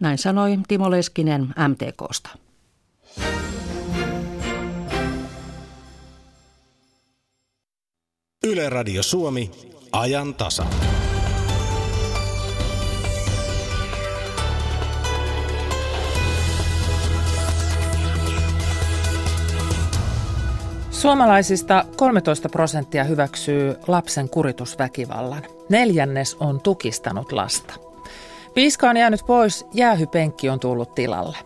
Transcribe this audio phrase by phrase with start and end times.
[0.00, 2.30] Näin sanoi Timo Leskinen MTKsta.
[8.46, 9.50] Yle Radio Suomi,
[9.92, 10.66] ajan tasa.
[20.90, 25.42] Suomalaisista 13 prosenttia hyväksyy lapsen kuritusväkivallan.
[25.68, 27.87] Neljännes on tukistanut lasta.
[28.58, 31.38] Piiska on jäänyt pois, jäähypenkki on tullut tilalle.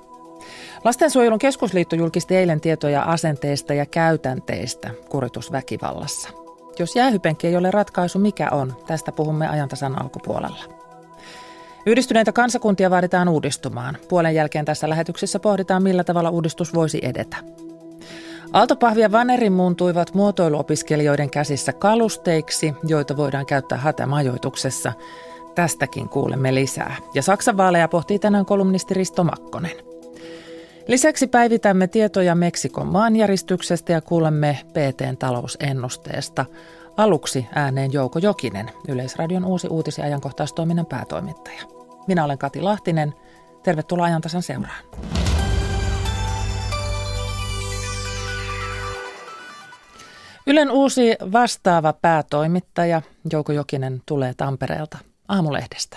[0.84, 6.28] Lastensuojelun keskusliitto julkisti eilen tietoja asenteista ja käytänteistä kuritusväkivallassa.
[6.78, 8.77] Jos jäähypenkki ei ole ratkaisu, mikä on?
[8.87, 10.64] Tästä puhumme ajantasan alkupuolella.
[11.87, 13.96] Yhdistyneitä kansakuntia vaaditaan uudistumaan.
[14.09, 17.37] Puolen jälkeen tässä lähetyksessä pohditaan, millä tavalla uudistus voisi edetä.
[18.52, 24.92] Aaltopahvi ja vaneri muuntuivat muotoiluopiskelijoiden käsissä kalusteiksi, joita voidaan käyttää hätämajoituksessa.
[25.55, 26.97] Tästäkin kuulemme lisää.
[27.15, 29.77] Ja Saksan vaaleja pohtii tänään kolumnisti Risto Makkonen.
[30.88, 36.45] Lisäksi päivitämme tietoja Meksikon maanjäristyksestä ja kuulemme PTn talousennusteesta.
[36.96, 41.63] Aluksi ääneen Jouko Jokinen, Yleisradion uusi uutis- ja ajankohtaistoiminnan päätoimittaja.
[42.07, 43.15] Minä olen Kati Lahtinen.
[43.63, 44.85] Tervetuloa ajantasan seuraan.
[50.46, 54.98] Ylen uusi vastaava päätoimittaja Jouko Jokinen tulee Tampereelta
[55.33, 55.97] Aamulehdestä.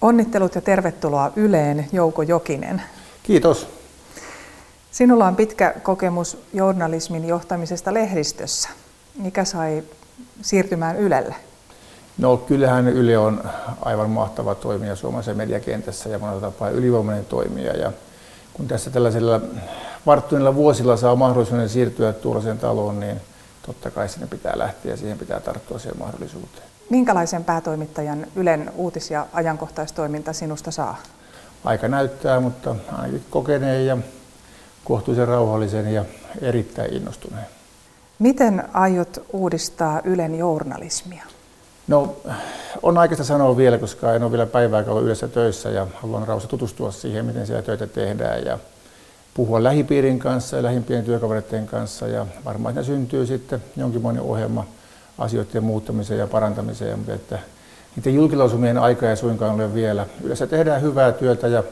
[0.00, 2.82] Onnittelut ja tervetuloa Yleen Jouko Jokinen.
[3.22, 3.68] Kiitos.
[4.90, 8.68] Sinulla on pitkä kokemus journalismin johtamisesta lehdistössä.
[9.18, 9.82] Mikä sai
[10.42, 11.34] siirtymään Ylelle?
[12.18, 13.50] No kyllähän Yle on
[13.82, 17.76] aivan mahtava toimija suomalaisen mediakentässä ja monella tapaa ylivoimainen toimija.
[17.76, 17.92] Ja
[18.52, 19.40] kun tässä tällaisilla
[20.06, 23.20] varttuneilla vuosilla saa mahdollisuuden siirtyä tuollaiseen taloon, niin
[23.66, 26.69] totta kai sinne pitää lähteä ja siihen pitää tarttua siihen mahdollisuuteen.
[26.90, 30.96] Minkälaisen päätoimittajan Ylen uutis- ja ajankohtaistoiminta sinusta saa?
[31.64, 33.98] Aika näyttää, mutta ainakin kokeneen ja
[34.84, 36.04] kohtuullisen rauhallisen ja
[36.40, 37.46] erittäin innostuneen.
[38.18, 41.24] Miten aiot uudistaa Ylen journalismia?
[41.88, 42.16] No,
[42.82, 46.48] on aikaista sanoa vielä, koska en ole vielä päivää ollut yhdessä töissä ja haluan rauhassa
[46.50, 48.58] tutustua siihen, miten siellä töitä tehdään ja
[49.34, 54.66] puhua lähipiirin kanssa ja lähimpien työkavereiden kanssa ja varmaan siinä syntyy sitten jonkinlainen ohjelma
[55.20, 57.38] asioiden muuttamiseen ja parantamiseen, mutta että
[57.96, 60.06] niiden julkilausumien aika ei suinkaan ole vielä.
[60.22, 61.62] Yleensä tehdään hyvää työtä ja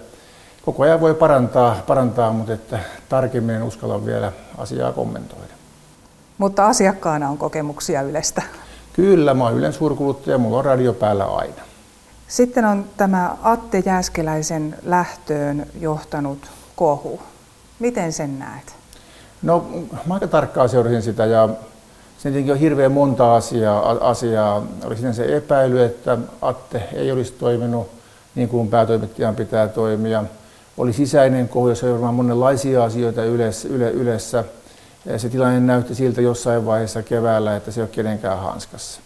[0.65, 5.53] koko ajan voi parantaa, parantaa mutta että tarkemmin en uskalla vielä asiaa kommentoida.
[6.39, 8.43] Mutta asiakkaana on kokemuksia Ylestä.
[8.93, 11.63] Kyllä, mä oon Ylen suurkuluttaja, mulla on radio päällä aina.
[12.29, 16.39] Sitten on tämä Atte Jääskeläisen lähtöön johtanut
[16.77, 17.21] kohu.
[17.79, 18.77] Miten sen näet?
[19.43, 19.67] No,
[20.07, 21.49] mä aika tarkkaan seurasin sitä ja
[22.19, 23.91] sen tietenkin on hirveän monta asiaa.
[23.91, 24.67] asiaa.
[24.85, 27.89] Oli se epäily, että Atte ei olisi toiminut
[28.35, 30.25] niin kuin päätoimittajan pitää toimia.
[30.79, 33.69] Oli sisäinen kohu, jossa oli varmaan monenlaisia asioita yleensä.
[33.69, 34.45] Yle, ylessä.
[35.17, 39.01] Se tilanne näytti siltä jossain vaiheessa keväällä, että se ei ole kenenkään hanskassa.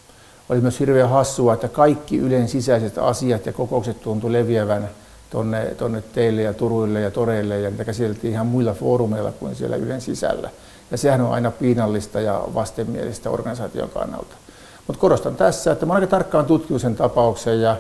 [0.49, 4.89] Oli myös hirveän hassua, että kaikki Ylen sisäiset asiat ja kokoukset tuntui leviävän
[5.31, 9.77] tonne, tonne teille ja Turuille ja Toreille ja niitä käsiteltiin ihan muilla foorumeilla kuin siellä
[9.77, 10.51] Ylen sisällä.
[10.93, 14.35] Ja sehän on aina piinallista ja vastenmielistä organisaation kannalta.
[14.87, 17.77] Mutta korostan tässä, että mä aika tarkkaan tutkinut sen tapauksen ja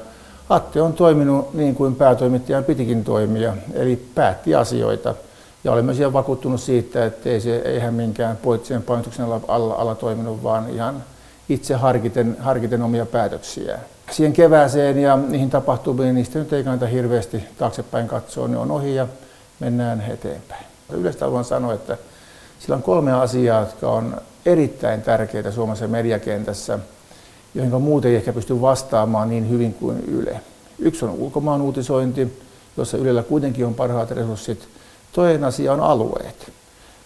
[0.48, 5.14] Atte on toiminut niin kuin päätoimittajan pitikin toimia, eli päätti asioita.
[5.64, 9.74] Ja olen myös ihan vakuuttunut siitä, että ei se, eihän minkään poliittisen painotuksen alla, alla,
[9.74, 11.04] alla toiminut, vaan ihan
[11.48, 13.80] itse harkiten, harkiten omia päätöksiään.
[14.10, 18.94] Siihen kevääseen ja niihin tapahtumiin, niistä nyt ei kannata hirveästi taaksepäin katsoa, ne on ohi
[18.94, 19.06] ja
[19.60, 20.64] mennään eteenpäin.
[20.92, 21.96] Yleistä haluan sanoa, että
[22.62, 26.78] sillä on kolme asiaa, jotka on erittäin tärkeitä Suomessa mediakentässä,
[27.54, 30.40] joihin muuten ei ehkä pysty vastaamaan niin hyvin kuin Yle.
[30.78, 32.42] Yksi on ulkomaan uutisointi,
[32.76, 34.68] jossa Ylellä kuitenkin on parhaat resurssit.
[35.12, 36.52] Toinen asia on alueet,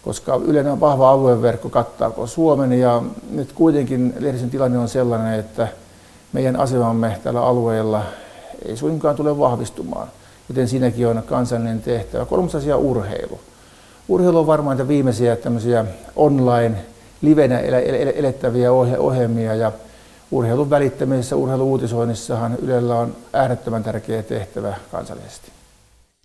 [0.03, 5.69] koska Ylen vahva alueverkko kattaa koko Suomen ja nyt kuitenkin lehdistön tilanne on sellainen, että
[6.33, 8.03] meidän asemamme tällä alueella
[8.65, 10.09] ei suinkaan tule vahvistumaan,
[10.49, 12.25] joten siinäkin on kansallinen tehtävä.
[12.25, 13.41] Kolmas asia urheilu.
[14.09, 15.85] Urheilu on varmaan viimeisiä tämmöisiä
[16.17, 16.77] online
[17.23, 17.61] livenä
[18.15, 19.73] elettäviä ohjelmia ja
[20.31, 25.53] urheilun välittämisessä, urheiluuutisoinnissahan Ylellä on äärettömän tärkeä tehtävä kansallisesti.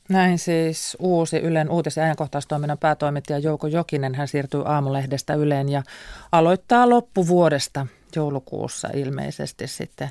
[0.09, 4.15] Näin siis uusi Ylen uutis- ja ajankohtaistoiminnan päätoimittaja Jouko Jokinen.
[4.15, 5.83] Hän siirtyy aamulehdestä Yleen ja
[6.31, 10.09] aloittaa loppuvuodesta joulukuussa ilmeisesti sitten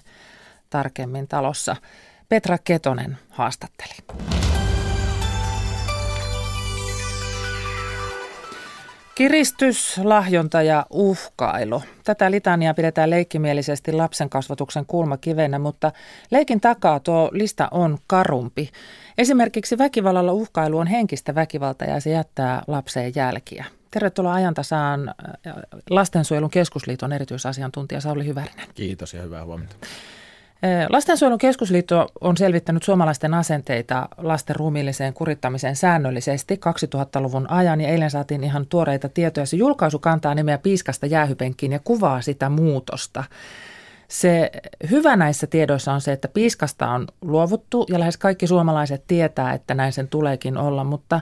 [0.70, 1.76] tarkemmin talossa.
[2.28, 3.94] Petra Ketonen haastatteli.
[9.20, 11.82] Kiristys, lahjonta ja uhkailu.
[12.04, 15.92] Tätä litania pidetään leikkimielisesti lapsen kasvatuksen kulmakivenä, mutta
[16.30, 18.70] leikin takaa tuo lista on karumpi.
[19.18, 23.64] Esimerkiksi väkivallalla uhkailu on henkistä väkivaltaa ja se jättää lapseen jälkiä.
[23.90, 25.54] Tervetuloa ajantasaan äh,
[25.90, 28.66] Lastensuojelun keskusliiton erityisasiantuntija Sauli Hyvärinen.
[28.74, 29.76] Kiitos ja hyvää huomenta.
[30.88, 36.60] Lastensuojelun keskusliitto on selvittänyt suomalaisten asenteita lasten ruumiilliseen kurittamiseen säännöllisesti
[36.94, 39.46] 2000-luvun ajan ja eilen saatiin ihan tuoreita tietoja.
[39.46, 43.24] Se julkaisu kantaa nimeä Piiskasta jäähypenkkiin ja kuvaa sitä muutosta.
[44.08, 44.50] Se
[44.90, 49.74] hyvä näissä tiedoissa on se, että piiskasta on luovuttu ja lähes kaikki suomalaiset tietää, että
[49.74, 51.20] näin sen tuleekin olla, mutta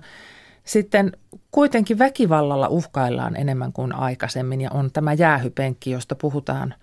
[0.65, 1.13] sitten
[1.51, 6.75] kuitenkin väkivallalla uhkaillaan enemmän kuin aikaisemmin ja on tämä jäähypenkki, josta puhutaan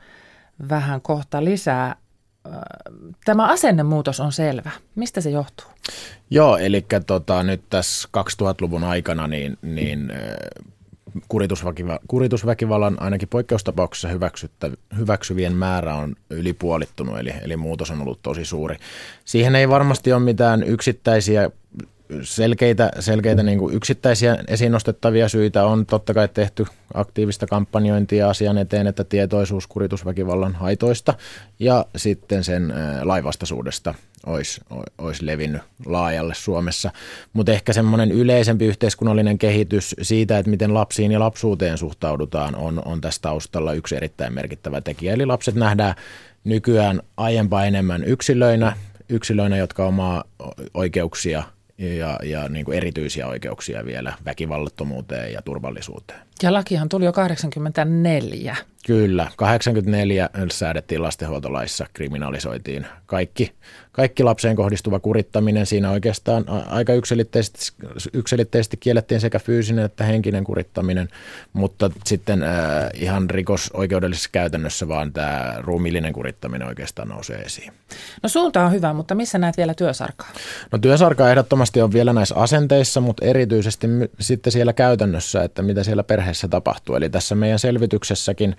[0.69, 1.95] vähän kohta lisää
[3.25, 4.71] tämä asennemuutos on selvä.
[4.95, 5.67] Mistä se johtuu?
[6.29, 10.11] Joo, eli tota, nyt tässä 2000-luvun aikana niin, niin
[11.27, 14.09] kuritusväkivallan, kuritusväkivallan ainakin poikkeustapauksessa
[14.97, 18.77] hyväksyvien määrä on ylipuolittunut, eli, eli muutos on ollut tosi suuri.
[19.25, 21.49] Siihen ei varmasti ole mitään yksittäisiä
[22.21, 28.57] selkeitä, selkeitä niin kuin yksittäisiä esiin nostettavia syitä on totta kai tehty aktiivista kampanjointia asian
[28.57, 31.13] eteen, että tietoisuus kuritusväkivallan haitoista
[31.59, 32.73] ja sitten sen
[33.03, 33.93] laivastaisuudesta
[34.25, 34.61] olisi,
[34.97, 36.91] olisi levinnyt laajalle Suomessa.
[37.33, 43.01] Mutta ehkä semmoinen yleisempi yhteiskunnallinen kehitys siitä, että miten lapsiin ja lapsuuteen suhtaudutaan, on, on
[43.01, 45.13] tässä taustalla yksi erittäin merkittävä tekijä.
[45.13, 45.95] Eli lapset nähdään
[46.43, 48.77] nykyään aiempaa enemmän yksilöinä,
[49.09, 50.23] yksilöinä, jotka omaa
[50.73, 51.43] oikeuksia–
[51.77, 56.19] ja, ja niin kuin erityisiä oikeuksia vielä väkivallattomuuteen ja turvallisuuteen.
[56.43, 58.55] Ja lakihan tuli jo 84.
[58.85, 63.53] Kyllä, 84 säädettiin lastenhuoltolaissa, kriminalisoitiin kaikki,
[63.95, 65.65] kaikki lapseen kohdistuva kurittaminen.
[65.65, 67.73] Siinä oikeastaan aika yksilitteisesti,
[68.13, 71.09] yksilitteisesti kiellettiin sekä fyysinen että henkinen kurittaminen,
[71.53, 77.73] mutta sitten äh, ihan rikosoikeudellisessa käytännössä vaan tämä ruumiillinen kurittaminen oikeastaan nousee esiin.
[78.23, 80.29] No suunta on hyvä, mutta missä näet vielä työsarkaa?
[80.71, 83.87] No työsarkaa ehdottomasti on vielä näissä asenteissa, mutta erityisesti
[84.19, 86.95] sitten siellä käytännössä, että mitä siellä perheessä tapahtuu.
[86.95, 88.55] Eli tässä meidän selvityksessäkin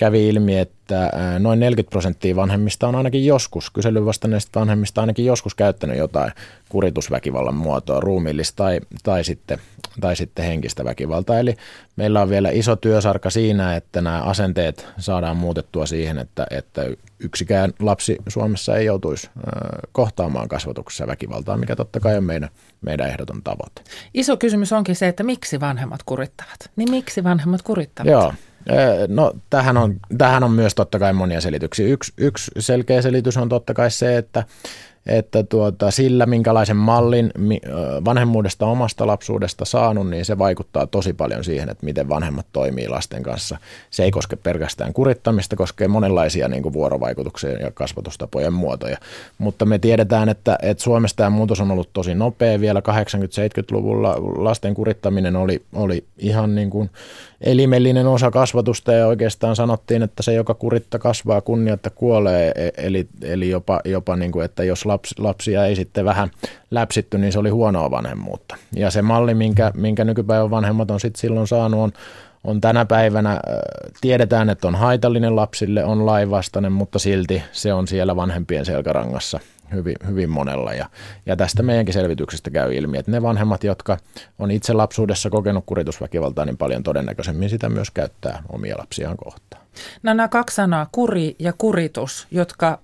[0.00, 5.54] kävi ilmi, että noin 40 prosenttia vanhemmista on ainakin joskus, kyselyn vastanneista vanhemmista ainakin joskus
[5.54, 6.32] käyttänyt jotain
[6.68, 9.58] kuritusväkivallan muotoa, ruumiillista tai, tai, sitten,
[10.00, 11.38] tai sitten henkistä väkivaltaa.
[11.38, 11.56] Eli
[11.96, 16.82] meillä on vielä iso työsarka siinä, että nämä asenteet saadaan muutettua siihen, että, että
[17.18, 19.30] yksikään lapsi Suomessa ei joutuisi
[19.92, 22.48] kohtaamaan kasvatuksessa väkivaltaa, mikä totta kai on meidän,
[22.80, 23.82] meidän ehdoton tavoite.
[24.14, 26.70] Iso kysymys onkin se, että miksi vanhemmat kurittavat?
[26.76, 28.10] Niin miksi vanhemmat kurittavat?
[28.10, 28.32] Joo,
[29.08, 31.86] No tähän on, tähän on myös totta kai monia selityksiä.
[31.86, 34.44] Yksi, yksi selkeä selitys on totta kai se, että
[35.06, 37.32] että tuota, sillä minkälaisen mallin
[38.04, 43.22] vanhemmuudesta omasta lapsuudesta saanut, niin se vaikuttaa tosi paljon siihen, että miten vanhemmat toimii lasten
[43.22, 43.58] kanssa.
[43.90, 48.98] Se ei koske pelkästään kurittamista, koskee monenlaisia niin kuin vuorovaikutuksia ja kasvatustapojen muotoja.
[49.38, 52.60] Mutta me tiedetään, että, että Suomessa tämä muutos on ollut tosi nopea.
[52.60, 54.14] Vielä 80-70-luvulla
[54.44, 56.90] lasten kurittaminen oli, oli ihan niin kuin
[57.40, 62.52] elimellinen osa kasvatusta ja oikeastaan sanottiin, että se, joka kuritta kasvaa, kunnioitta kuolee.
[62.54, 66.30] E, eli, eli jopa, jopa niin kuin, että jos lapsi, lapsia ei sitten vähän
[66.70, 68.56] läpsitty, niin se oli huonoa vanhemmuutta.
[68.76, 71.92] Ja se malli, minkä, minkä nykypäivän vanhemmat on sitten silloin saanut, on,
[72.44, 73.40] on tänä päivänä,
[74.00, 79.40] tiedetään, että on haitallinen lapsille, on laivastainen, mutta silti se on siellä vanhempien selkärangassa
[79.74, 80.72] hyvin, hyvin monella.
[80.72, 80.86] Ja,
[81.26, 83.98] ja tästä meidänkin selvityksestä käy ilmi, että ne vanhemmat, jotka
[84.38, 89.62] on itse lapsuudessa kokenut kuritusväkivaltaa, niin paljon todennäköisemmin sitä myös käyttää omia lapsiaan kohtaan.
[90.02, 92.78] No nämä kaksi sanaa, kuri ja kuritus, jotka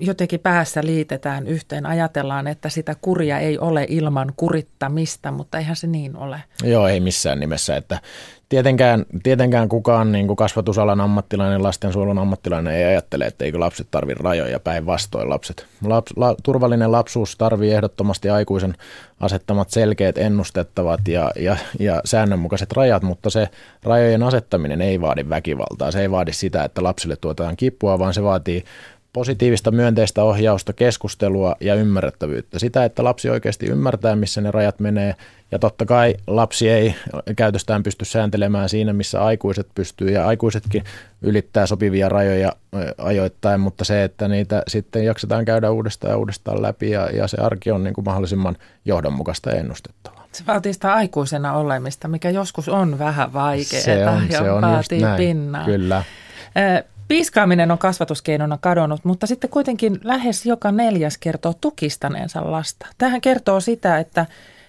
[0.00, 1.86] jotenkin päässä liitetään yhteen.
[1.86, 6.42] Ajatellaan, että sitä kuria ei ole ilman kurittamista, mutta eihän se niin ole.
[6.64, 7.76] Joo, ei missään nimessä.
[7.76, 8.00] Että
[8.48, 14.14] tietenkään, tietenkään kukaan niin kuin kasvatusalan ammattilainen, lastensuojelun ammattilainen ei ajattele, että eikö lapset tarvi
[14.14, 15.30] rajoja päinvastoin.
[15.30, 18.74] Lapset, laps, la, turvallinen lapsuus tarvii ehdottomasti aikuisen
[19.20, 23.48] asettamat selkeät, ennustettavat ja, ja, ja säännönmukaiset rajat, mutta se
[23.82, 25.90] rajojen asettaminen ei vaadi väkivaltaa.
[25.90, 28.64] Se ei vaadi sitä, että lapsille tuotetaan kipua, vaan se vaatii
[29.12, 32.58] positiivista myönteistä ohjausta, keskustelua ja ymmärrettävyyttä.
[32.58, 35.14] Sitä, että lapsi oikeasti ymmärtää, missä ne rajat menee.
[35.52, 36.94] Ja totta kai lapsi ei
[37.36, 40.10] käytöstään pysty sääntelemään siinä, missä aikuiset pystyy.
[40.10, 40.84] Ja aikuisetkin
[41.22, 42.52] ylittää sopivia rajoja
[42.98, 47.36] ajoittain, mutta se, että niitä sitten jaksetaan käydä uudestaan ja uudestaan läpi ja, ja se
[47.40, 50.26] arki on niin kuin mahdollisimman johdonmukaista ja ennustettavaa.
[50.32, 54.62] Se vaatii sitä aikuisena olemista, mikä joskus on vähän vaikeaa se on, ja se on
[54.62, 55.64] vaatii pinnaa.
[55.64, 56.02] Kyllä.
[57.08, 62.86] Piiskaaminen on kasvatuskeinona kadonnut, mutta sitten kuitenkin lähes joka neljäs kertoo tukistaneensa lasta.
[62.98, 64.26] Tähän kertoo sitä, että,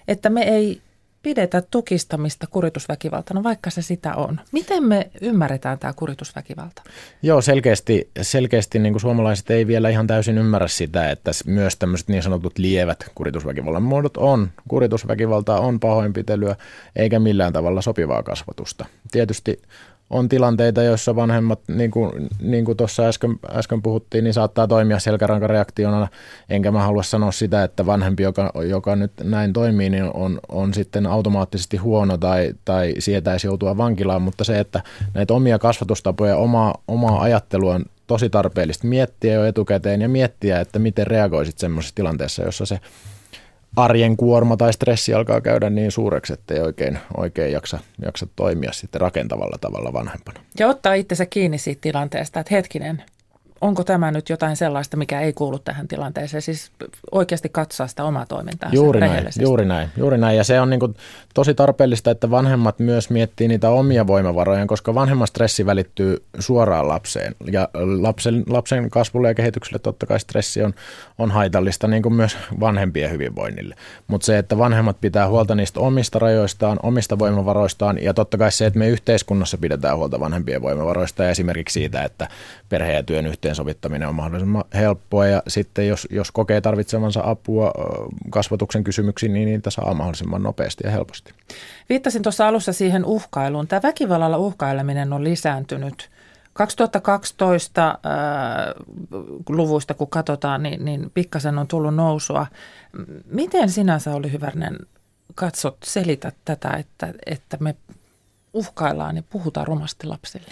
[0.08, 0.80] että me ei
[1.22, 4.40] pidetä tukistamista kuritusväkivaltana, vaikka se sitä on.
[4.52, 6.82] Miten me ymmärretään tämä kuritusväkivalta?
[7.22, 12.08] Joo, selkeästi, selkeästi niin kuin suomalaiset ei vielä ihan täysin ymmärrä sitä, että myös tämmöiset
[12.08, 14.50] niin sanotut lievät kuritusväkivallan muodot on.
[14.68, 16.56] Kuritusväkivaltaa on pahoinpitelyä,
[16.96, 18.86] eikä millään tavalla sopivaa kasvatusta.
[19.10, 19.62] Tietysti
[20.10, 24.98] on tilanteita, joissa vanhemmat, niin kuin, niin kuin tuossa äsken, äsken puhuttiin, niin saattaa toimia
[24.98, 26.08] selkärankareaktiona.
[26.48, 30.74] Enkä mä halua sanoa sitä, että vanhempi, joka, joka nyt näin toimii, niin on, on
[30.74, 34.82] sitten automaattisesti huono tai, tai sietäisi joutua vankilaan, mutta se, että
[35.14, 40.78] näitä omia kasvatustapoja, omaa, omaa ajattelua on tosi tarpeellista miettiä jo etukäteen ja miettiä, että
[40.78, 42.80] miten reagoisit semmoisessa tilanteessa, jossa se
[43.76, 48.72] arjen kuorma tai stressi alkaa käydä niin suureksi, että ei oikein, oikein jaksa, jaksa toimia
[48.72, 50.40] sitten rakentavalla tavalla vanhempana.
[50.58, 53.02] Ja ottaa itsensä kiinni siitä tilanteesta, että hetkinen,
[53.60, 56.42] onko tämä nyt jotain sellaista, mikä ei kuulu tähän tilanteeseen?
[56.42, 56.70] Siis
[57.12, 58.70] oikeasti katsoa sitä omaa toimintaa.
[58.72, 60.36] Juuri näin, juuri näin, juuri näin.
[60.36, 60.94] Ja se on niin kuin
[61.34, 67.34] tosi tarpeellista, että vanhemmat myös miettii niitä omia voimavaroja, koska vanhemman stressi välittyy suoraan lapseen.
[67.52, 67.68] Ja
[68.00, 70.74] lapsen, lapsen kasvulle ja kehitykselle totta kai stressi on,
[71.18, 73.74] on haitallista niin kuin myös vanhempien hyvinvoinnille.
[74.06, 78.66] Mutta se, että vanhemmat pitää huolta niistä omista rajoistaan, omista voimavaroistaan ja totta kai se,
[78.66, 82.28] että me yhteiskunnassa pidetään huolta vanhempien voimavaroista ja esimerkiksi siitä, että
[82.68, 87.72] perhe- ja työn yhteensovittaminen on mahdollisimman helppoa ja sitten jos, jos kokee tarvitsevansa apua
[88.30, 91.32] kasvatuksen kysymyksiin, niin niitä saa mahdollisimman nopeasti ja helposti.
[91.88, 93.66] Viittasin tuossa alussa siihen uhkailuun.
[93.66, 96.10] Tämä väkivallalla uhkaileminen on lisääntynyt.
[96.52, 97.94] 2012 äh,
[99.48, 102.46] luvuista, kun katsotaan, niin, niin pikkasen on tullut nousua.
[103.24, 104.78] Miten sinänsä oli Hyvärnen
[105.34, 107.74] katsot, selitä tätä, että, että me
[108.52, 110.46] uhkaillaan ja puhutaan rumasti lapsille?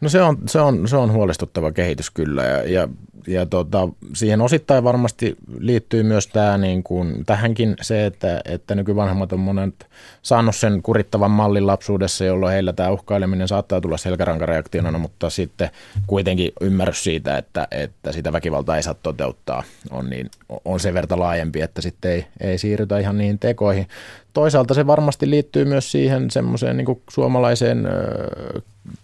[0.00, 2.88] No se on, se on, se on huolestuttava kehitys kyllä ja, ja,
[3.26, 9.32] ja tota, siihen osittain varmasti liittyy myös tämä, niin kuin, tähänkin se, että, että nykyvanhemmat
[9.32, 9.86] on monet
[10.22, 15.70] saanut sen kurittavan mallin lapsuudessa, jolloin heillä tämä uhkaileminen saattaa tulla selkärankareaktiona, mutta sitten
[16.06, 20.30] kuitenkin ymmärrys siitä, että, että sitä väkivaltaa ei saa toteuttaa, on, niin,
[20.64, 23.88] on sen verta laajempi, että sitten ei, ei siirrytä ihan niihin tekoihin.
[24.32, 27.90] Toisaalta se varmasti liittyy myös siihen semmoiseen niin suomalaiseen ö,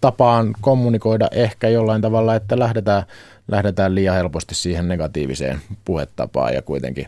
[0.01, 3.03] tapaan kommunikoida ehkä jollain tavalla, että lähdetään,
[3.47, 7.07] lähdetään liian helposti siihen negatiiviseen puhetapaan ja kuitenkin,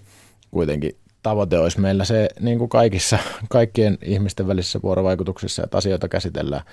[0.51, 6.63] kuitenkin tavoite olisi meillä se niin kuin kaikissa, kaikkien ihmisten välisissä vuorovaikutuksissa, että asioita käsitellään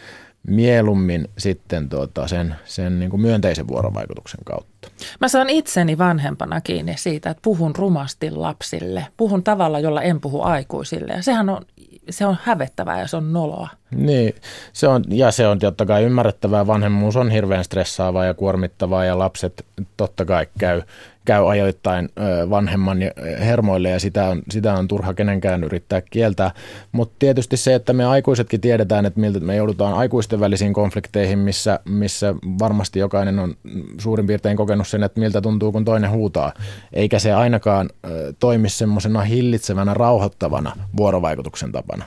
[0.46, 4.88] mieluummin sitten tuota sen, sen niin kuin myönteisen vuorovaikutuksen kautta.
[5.20, 9.06] Mä saan itseni vanhempana kiinni siitä, että puhun rumasti lapsille.
[9.16, 11.12] Puhun tavalla, jolla en puhu aikuisille.
[11.12, 11.62] Ja sehän on,
[12.10, 13.68] se on hävettävää ja se on noloa.
[13.96, 14.34] Niin,
[14.72, 16.66] se on, ja se on totta kai ymmärrettävää.
[16.66, 19.64] Vanhemmuus on hirveän stressaavaa ja kuormittavaa ja lapset
[19.96, 20.82] totta kai käy
[21.24, 22.08] käy ajoittain
[22.50, 22.98] vanhemman
[23.38, 26.50] hermoille ja sitä on, sitä on turha kenenkään yrittää kieltää.
[26.92, 31.80] Mutta tietysti se, että me aikuisetkin tiedetään, että miltä me joudutaan aikuisten välisiin konflikteihin, missä,
[31.84, 33.54] missä varmasti jokainen on
[33.98, 36.52] suurin piirtein kokenut sen, että miltä tuntuu, kun toinen huutaa.
[36.92, 37.90] Eikä se ainakaan
[38.38, 42.04] toimi semmoisena hillitsevänä, rauhoittavana vuorovaikutuksen tapana.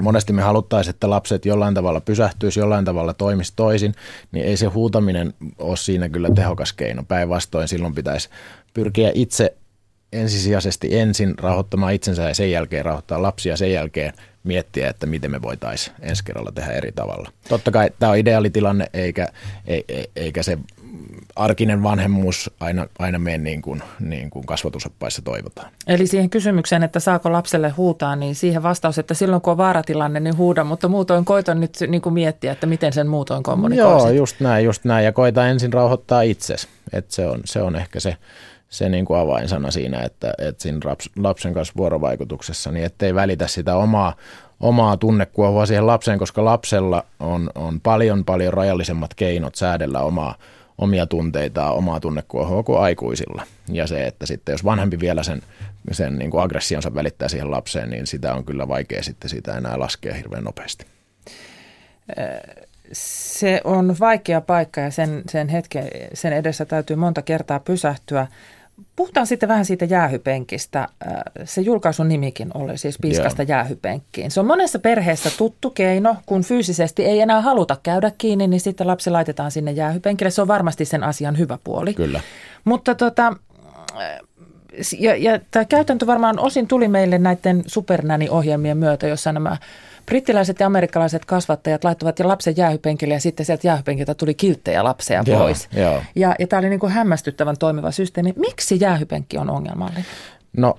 [0.00, 3.94] Monesti me haluttaisiin, että lapset jollain tavalla pysähtyisi, jollain tavalla toimisi toisin,
[4.32, 7.02] niin ei se huutaminen ole siinä kyllä tehokas keino.
[7.02, 8.28] Päinvastoin silloin pitäisi
[8.74, 9.56] pyrkiä itse
[10.12, 14.12] ensisijaisesti ensin rahoittamaan itsensä ja sen jälkeen rahoittaa lapsia, sen jälkeen
[14.44, 17.32] miettiä, että miten me voitaisiin ensi kerralla tehdä eri tavalla.
[17.48, 19.28] Totta kai tämä on ideaalitilanne, eikä,
[20.16, 20.58] eikä se
[21.36, 25.70] arkinen vanhemmuus aina, aina mene niin kuin, niin kuin kasvatusoppaissa toivotaan.
[25.86, 30.20] Eli siihen kysymykseen, että saako lapselle huutaa, niin siihen vastaus, että silloin kun on vaaratilanne,
[30.20, 34.08] niin huuda, mutta muutoin koitan nyt niin kuin miettiä, että miten sen muutoin kommunikoisit.
[34.08, 35.04] Joo, just näin, just näin.
[35.04, 36.68] Ja koita ensin rauhoittaa itsesi.
[36.92, 38.16] Että se, on, se on ehkä se,
[38.68, 40.80] se niin kuin avainsana siinä, että, että siinä
[41.16, 44.14] lapsen kanssa vuorovaikutuksessa, niin ettei välitä sitä omaa,
[44.60, 50.34] omaa tunnekuohua siihen lapseen, koska lapsella on, on paljon paljon rajallisemmat keinot säädellä omaa
[50.78, 53.42] omia tunteita, omaa tunnekuohua kuin aikuisilla.
[53.68, 55.42] Ja se, että sitten jos vanhempi vielä sen,
[55.92, 59.78] sen niin kuin aggressionsa välittää siihen lapseen, niin sitä on kyllä vaikea sitten sitä enää
[59.78, 60.86] laskea hirveän nopeasti.
[62.92, 68.26] Se on vaikea paikka ja sen, sen hetken, sen edessä täytyy monta kertaa pysähtyä.
[68.96, 70.78] Puhutaan sitten vähän siitä jäähypenkistä.
[70.78, 70.88] Äh,
[71.44, 73.48] se julkaisun nimikin oli siis Piiskasta yeah.
[73.48, 74.30] jäähypenkkiin.
[74.30, 78.86] Se on monessa perheessä tuttu keino, kun fyysisesti ei enää haluta käydä kiinni, niin sitten
[78.86, 80.30] lapsi laitetaan sinne jäähypenkille.
[80.30, 81.94] Se on varmasti sen asian hyvä puoli.
[81.94, 82.20] Kyllä.
[82.64, 83.36] Mutta tota,
[84.98, 89.56] ja, ja tämä käytäntö varmaan osin tuli meille näiden supernäni-ohjelmien myötä, jossa nämä
[90.06, 95.24] brittiläiset ja amerikkalaiset kasvattajat laittoivat jo lapsen jäähypenkille ja sitten sieltä jäähypenkiltä tuli kilttejä lapsia
[95.38, 95.68] pois.
[95.76, 98.32] Joo, Ja, ja tämä oli niin kuin hämmästyttävän toimiva systeemi.
[98.36, 100.04] Miksi jäähypenkki on ongelmallinen?
[100.56, 100.74] No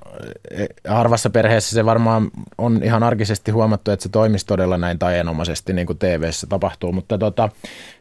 [0.51, 5.73] e, harvassa perheessä se varmaan on ihan arkisesti huomattu, että se toimisi todella näin taianomaisesti
[5.73, 7.49] niin kuin tv tapahtuu, mutta tota,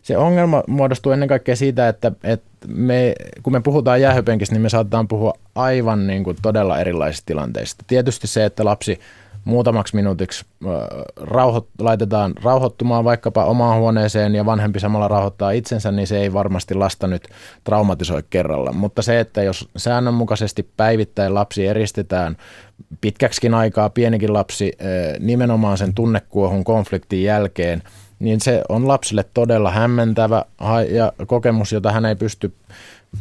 [0.02, 4.68] se ongelma muodostuu ennen kaikkea siitä, että, että me, kun me puhutaan jäähypenkistä, niin me
[4.68, 7.84] saatetaan puhua aivan niin kuin todella erilaisista tilanteista.
[7.86, 9.00] Tietysti se, että lapsi
[9.44, 10.44] muutamaksi minuutiksi
[11.16, 16.74] rauho, laitetaan rauhoittumaan vaikkapa omaan huoneeseen ja vanhempi samalla rauhoittaa itsensä, niin se ei varmasti
[16.74, 17.28] lasta nyt
[17.64, 18.72] traumatisoi kerralla.
[18.72, 22.36] Mutta se, että jos säännönmukaisesti päivittäin lapsi eristetään
[23.00, 24.72] pitkäksikin aikaa, pienikin lapsi
[25.18, 27.82] nimenomaan sen tunnekuohun konfliktin jälkeen,
[28.18, 30.44] niin se on lapsille todella hämmentävä
[30.90, 32.54] ja kokemus, jota hän ei pysty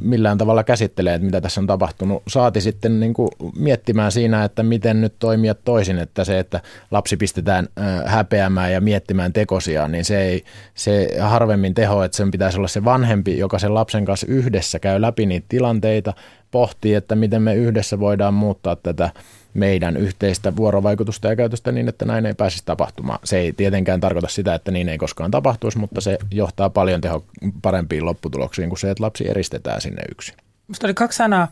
[0.02, 2.24] millään tavalla käsittelee, että mitä tässä on tapahtunut.
[2.28, 7.18] Saati sitten niin kuin miettimään siinä, että miten nyt toimia toisin, että se, että lapsi
[7.18, 7.68] pistetään
[8.06, 10.44] häpeämään ja miettimään tekosiaan, niin se ei
[10.76, 15.02] se harvemmin teho, että sen pitäisi olla se vanhempi, joka sen lapsen kanssa yhdessä käy
[15.02, 16.14] läpi niitä tilanteita,
[16.52, 19.10] pohtii, että miten me yhdessä voidaan muuttaa tätä
[19.54, 23.20] meidän yhteistä vuorovaikutusta ja käytöstä niin, että näin ei pääsisi tapahtumaan.
[23.24, 27.26] Se ei tietenkään tarkoita sitä, että niin ei koskaan tapahtuisi, mutta se johtaa paljon teho
[27.62, 30.36] parempiin lopputuloksiin kuin se, että lapsi eristetään sinne yksin.
[30.68, 31.48] Minusta oli kaksi sanaa,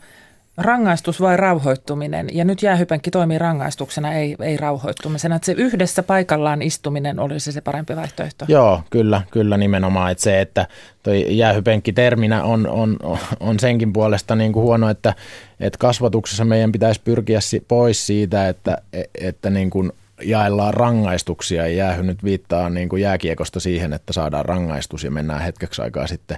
[0.57, 2.27] rangaistus vai rauhoittuminen.
[2.33, 5.35] Ja nyt jäähypenkki toimii rangaistuksena, ei, ei rauhoittumisena.
[5.35, 8.45] Että se yhdessä paikallaan istuminen olisi se parempi vaihtoehto.
[8.47, 10.11] Joo, kyllä, kyllä nimenomaan.
[10.11, 10.67] Että se, että
[11.03, 12.97] toi jäähypenkki terminä on, on,
[13.39, 15.13] on senkin puolesta niin kuin huono, että,
[15.59, 18.77] että kasvatuksessa meidän pitäisi pyrkiä pois siitä, että,
[19.21, 19.91] että niin kuin
[20.23, 21.67] jaellaan rangaistuksia.
[21.67, 26.37] Jäähy nyt viittaa niin kuin jääkiekosta siihen, että saadaan rangaistus ja mennään hetkeksi aikaa sitten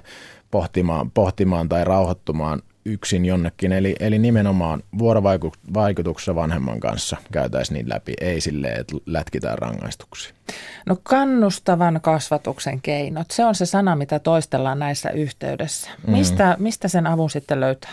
[0.50, 3.72] pohtimaan, pohtimaan tai rauhoittumaan yksin jonnekin.
[3.72, 10.34] Eli, eli nimenomaan vuorovaikutuksessa vanhemman kanssa käytäisiin niin läpi, ei silleen, että lätkitään rangaistuksia.
[10.86, 15.90] No kannustavan kasvatuksen keinot, se on se sana, mitä toistellaan näissä yhteydessä.
[16.06, 16.12] Mm.
[16.12, 16.62] Mistä, mm.
[16.62, 17.92] mistä sen avun sitten löytää?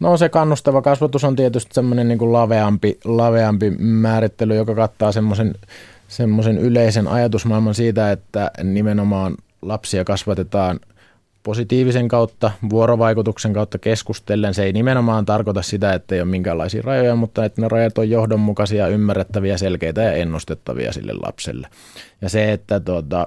[0.00, 5.54] No se kannustava kasvatus on tietysti semmoinen niin kuin laveampi, laveampi määrittely, joka kattaa semmoisen
[6.10, 10.80] semmoisen yleisen ajatusmaailman siitä, että nimenomaan lapsia kasvatetaan
[11.42, 14.54] positiivisen kautta, vuorovaikutuksen kautta keskustellen.
[14.54, 18.10] Se ei nimenomaan tarkoita sitä, että ei ole minkäänlaisia rajoja, mutta että ne rajat on
[18.10, 21.68] johdonmukaisia, ymmärrettäviä, selkeitä ja ennustettavia sille lapselle.
[22.22, 23.26] Ja se, että tuota,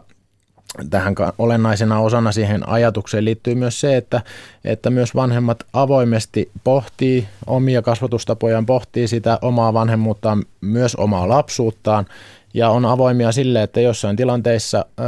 [0.89, 4.21] tähän olennaisena osana siihen ajatukseen liittyy myös se, että,
[4.65, 12.05] että myös vanhemmat avoimesti pohtii omia kasvatustapojaan, pohtii sitä omaa vanhemmuuttaan, myös omaa lapsuuttaan
[12.53, 15.03] ja on avoimia sille, että jossain tilanteissa ö,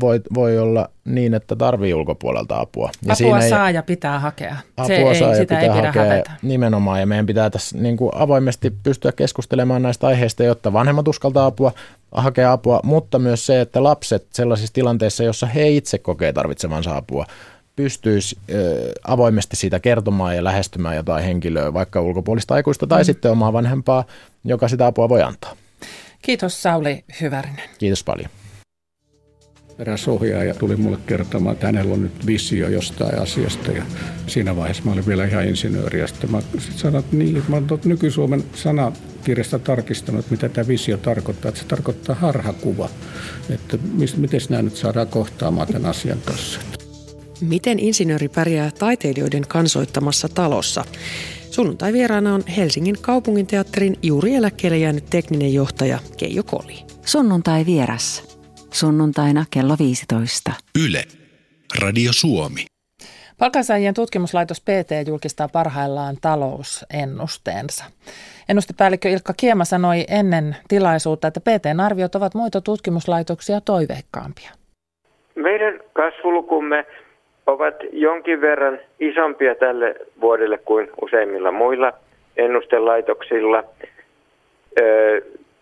[0.00, 2.90] voi, voi olla niin, että tarvii ulkopuolelta apua.
[3.06, 4.56] Ja apua siinä saa ei, ja pitää hakea.
[4.76, 6.30] Apua Se saa ei, ja sitä pitää ei pidä hakea hävetä.
[6.42, 11.46] nimenomaan ja meidän pitää tässä niin kuin avoimesti pystyä keskustelemaan näistä aiheista, jotta vanhemmat uskaltaa
[11.46, 11.72] apua,
[12.12, 17.26] hakea apua, mutta myös se, että lapset sellaisissa tilanteissa, jossa he itse kokee tarvitsevansa apua,
[17.76, 18.38] pystyisi
[19.08, 23.04] avoimesti siitä kertomaan ja lähestymään jotain henkilöä, vaikka ulkopuolista aikuista tai mm.
[23.04, 24.04] sitten omaa vanhempaa,
[24.44, 25.56] joka sitä apua voi antaa.
[26.24, 27.68] Kiitos Sauli Hyvärinen.
[27.78, 28.30] Kiitos paljon.
[29.78, 33.82] Eräs ohjaaja tuli mulle kertomaan, että hänellä on nyt visio jostain asiasta ja
[34.26, 37.56] siinä vaiheessa mä olin vielä ihan insinööri ja sitten mä sit sanoin, että niin, mä
[37.56, 42.88] olen nyky-Suomen sanakirjasta tarkistanut, että mitä tämä visio tarkoittaa, että se tarkoittaa harhakuva,
[43.50, 43.78] että
[44.16, 46.60] miten nämä nyt saadaan kohtaamaan tämän asian kanssa.
[47.40, 50.84] Miten insinööri pärjää taiteilijoiden kansoittamassa talossa?
[51.54, 56.74] Sunnuntai vieraana on Helsingin kaupunginteatterin juuri eläkkeelle jäänyt tekninen johtaja Keijo Koli.
[57.06, 58.38] Sunnuntai vieras.
[58.70, 60.50] Sunnuntaina kello 15.
[60.84, 61.02] Yle.
[61.82, 62.64] Radio Suomi.
[63.38, 67.84] Palkansaajien tutkimuslaitos PT julkistaa parhaillaan talousennusteensa.
[68.48, 74.50] Ennustepäällikkö Ilkka Kiema sanoi ennen tilaisuutta, että PTn arviot ovat muita tutkimuslaitoksia toiveikkaampia.
[75.34, 76.84] Meidän kasvulukumme
[77.46, 81.92] ovat jonkin verran isompia tälle vuodelle kuin useimmilla muilla
[82.36, 83.64] ennustelaitoksilla.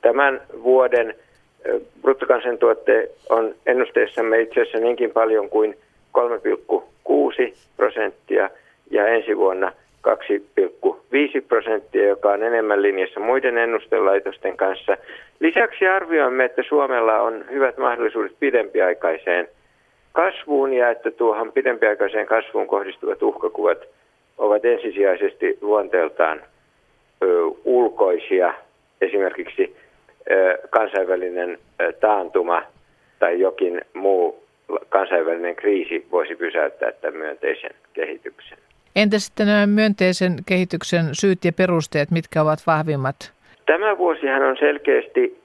[0.01, 1.15] Tämän vuoden
[2.03, 5.77] bruttokansantuotte on ennusteessamme itse asiassa niinkin paljon kuin
[6.19, 8.51] 3,6 prosenttia
[8.91, 9.73] ja ensi vuonna
[10.09, 14.97] 2,5 prosenttia, joka on enemmän linjassa muiden ennustelaitosten kanssa.
[15.41, 19.49] Lisäksi arvioimme, että Suomella on hyvät mahdollisuudet pidempiaikaiseen–
[20.13, 23.79] kasvuun ja että tuohon pidempiaikaiseen kasvuun kohdistuvat uhkakuvat
[24.39, 26.41] ovat ensisijaisesti luonteeltaan
[27.23, 27.27] ö,
[27.65, 28.55] ulkoisia,
[29.01, 29.77] esimerkiksi
[30.31, 32.63] ö, kansainvälinen ö, taantuma
[33.19, 34.43] tai jokin muu
[34.89, 38.59] kansainvälinen kriisi voisi pysäyttää tämän myönteisen kehityksen.
[38.97, 43.33] Entä sitten nämä myönteisen kehityksen syyt ja perusteet, mitkä ovat vahvimmat?
[43.67, 45.42] Tämä vuosihan on selkeästi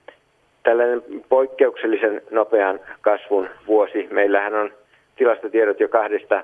[0.68, 4.08] tällainen poikkeuksellisen nopean kasvun vuosi.
[4.12, 4.72] Meillähän on
[5.16, 6.44] tilastotiedot jo kahdesta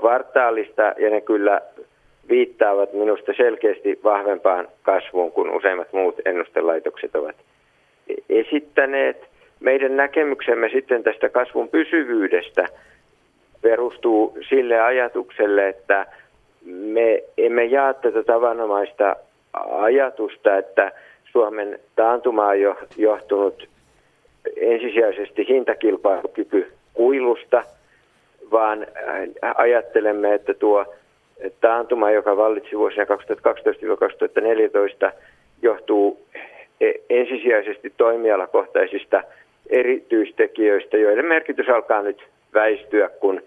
[0.00, 1.60] kvartaalista ja ne kyllä
[2.28, 7.36] viittaavat minusta selkeästi vahvempaan kasvuun kuin useimmat muut ennustelaitokset ovat
[8.28, 9.28] esittäneet.
[9.60, 12.66] Meidän näkemyksemme sitten tästä kasvun pysyvyydestä
[13.62, 16.06] perustuu sille ajatukselle, että
[16.66, 19.16] me emme jaa tätä tavanomaista
[19.70, 20.92] ajatusta, että
[21.34, 23.68] Suomen taantuma on johtunut
[24.56, 27.62] ensisijaisesti hintakilpailukyky kuilusta,
[28.50, 28.86] vaan
[29.54, 30.94] ajattelemme, että tuo
[31.60, 33.08] taantuma, joka vallitsi vuosina 2012-2014,
[35.62, 36.26] johtuu
[36.80, 39.22] e, ensisijaisesti toimialakohtaisista
[39.70, 43.42] erityistekijöistä, joiden merkitys alkaa nyt väistyä, kun,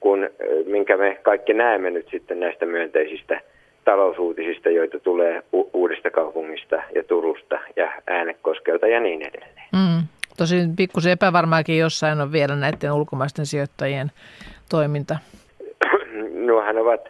[0.00, 0.30] kun
[0.66, 3.40] minkä me kaikki näemme nyt sitten näistä myönteisistä
[3.84, 9.68] talousuutisista, joita tulee Uudesta kaupungista ja Turusta ja Äänekoskelta ja niin edelleen.
[9.72, 10.06] Mm.
[10.36, 14.10] Tosin pikkusen epävarmaakin jossain on vielä näiden ulkomaisten sijoittajien
[14.70, 15.18] toiminta.
[16.46, 17.08] Nuohan ovat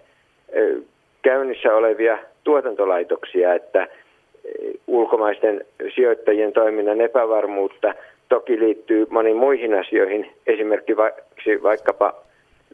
[1.22, 3.88] käynnissä olevia tuotantolaitoksia, että
[4.86, 7.94] ulkomaisten sijoittajien toiminnan epävarmuutta
[8.28, 12.14] toki liittyy moniin muihin asioihin, esimerkiksi vaikkapa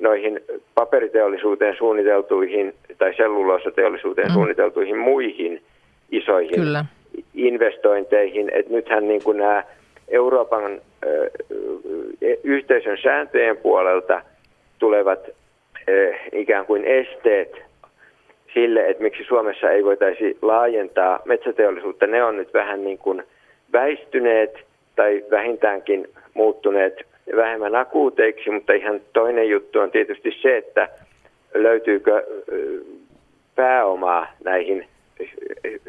[0.00, 0.40] noihin
[0.74, 4.34] paperiteollisuuteen suunniteltuihin tai selluloosateollisuuteen mm.
[4.34, 5.62] suunniteltuihin muihin
[6.10, 6.84] isoihin Kyllä.
[7.34, 8.50] investointeihin.
[8.54, 9.64] Et nythän niin kuin nämä
[10.08, 11.30] Euroopan ö,
[12.44, 14.22] yhteisön sääntöjen puolelta
[14.78, 15.28] tulevat
[15.88, 17.66] ö, ikään kuin esteet
[18.54, 23.22] sille, että miksi Suomessa ei voitaisi laajentaa metsäteollisuutta, ne on nyt vähän niin kuin
[23.72, 24.58] väistyneet
[24.96, 27.06] tai vähintäänkin muuttuneet
[27.36, 30.88] vähemmän akuuteiksi, mutta ihan toinen juttu on tietysti se, että
[31.54, 32.26] löytyykö
[33.54, 34.88] pääomaa näihin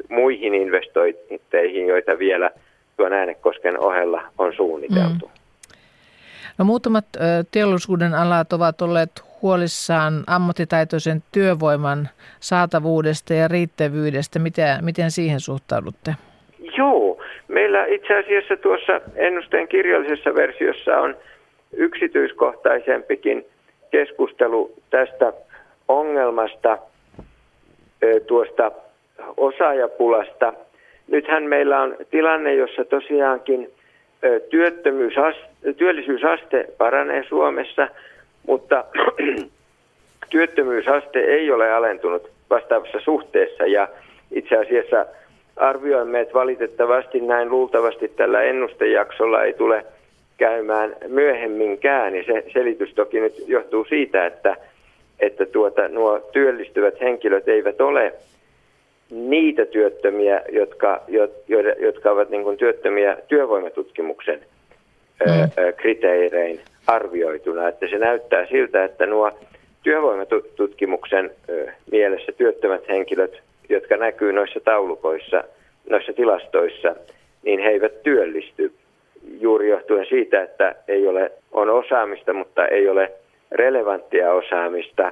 [0.09, 2.51] muihin investointeihin, joita vielä
[2.97, 5.25] tuon Äänekosken ohella on suunniteltu.
[5.25, 5.31] Mm.
[6.57, 7.05] No, muutamat
[7.51, 14.39] teollisuuden alat ovat olleet huolissaan ammattitaitoisen työvoiman saatavuudesta ja riittävyydestä.
[14.39, 16.15] Miten, miten siihen suhtaudutte?
[17.57, 21.17] Meillä itse asiassa tuossa ennusteen kirjallisessa versiossa on
[21.73, 23.45] yksityiskohtaisempikin
[23.91, 25.33] keskustelu tästä
[25.87, 26.77] ongelmasta,
[28.27, 28.71] tuosta
[29.37, 30.53] osaajapulasta.
[31.07, 33.71] Nythän meillä on tilanne, jossa tosiaankin
[35.77, 37.87] työllisyysaste paranee Suomessa,
[38.47, 38.85] mutta
[40.29, 43.87] työttömyysaste ei ole alentunut vastaavassa suhteessa ja
[44.31, 45.05] itse asiassa
[45.57, 49.85] arvioimme, että valitettavasti näin luultavasti tällä ennustejaksolla ei tule
[50.37, 52.15] käymään myöhemminkään.
[52.15, 54.57] Ja se selitys toki nyt johtuu siitä, että,
[55.19, 58.13] että tuota, nuo työllistyvät henkilöt eivät ole
[59.11, 61.43] niitä työttömiä, jotka, jotka,
[61.79, 64.39] jotka ovat niin kuin työttömiä työvoimatutkimuksen
[65.25, 65.73] mm.
[65.77, 67.67] kriteerein arvioituna.
[67.67, 69.31] Että se näyttää siltä, että nuo
[69.83, 71.31] työvoimatutkimuksen
[71.91, 75.43] mielessä työttömät henkilöt jotka näkyy noissa taulukoissa,
[75.89, 76.95] noissa tilastoissa,
[77.43, 78.73] niin he eivät työllisty
[79.39, 83.11] juuri johtuen siitä, että ei ole, on osaamista, mutta ei ole
[83.51, 85.11] relevanttia osaamista.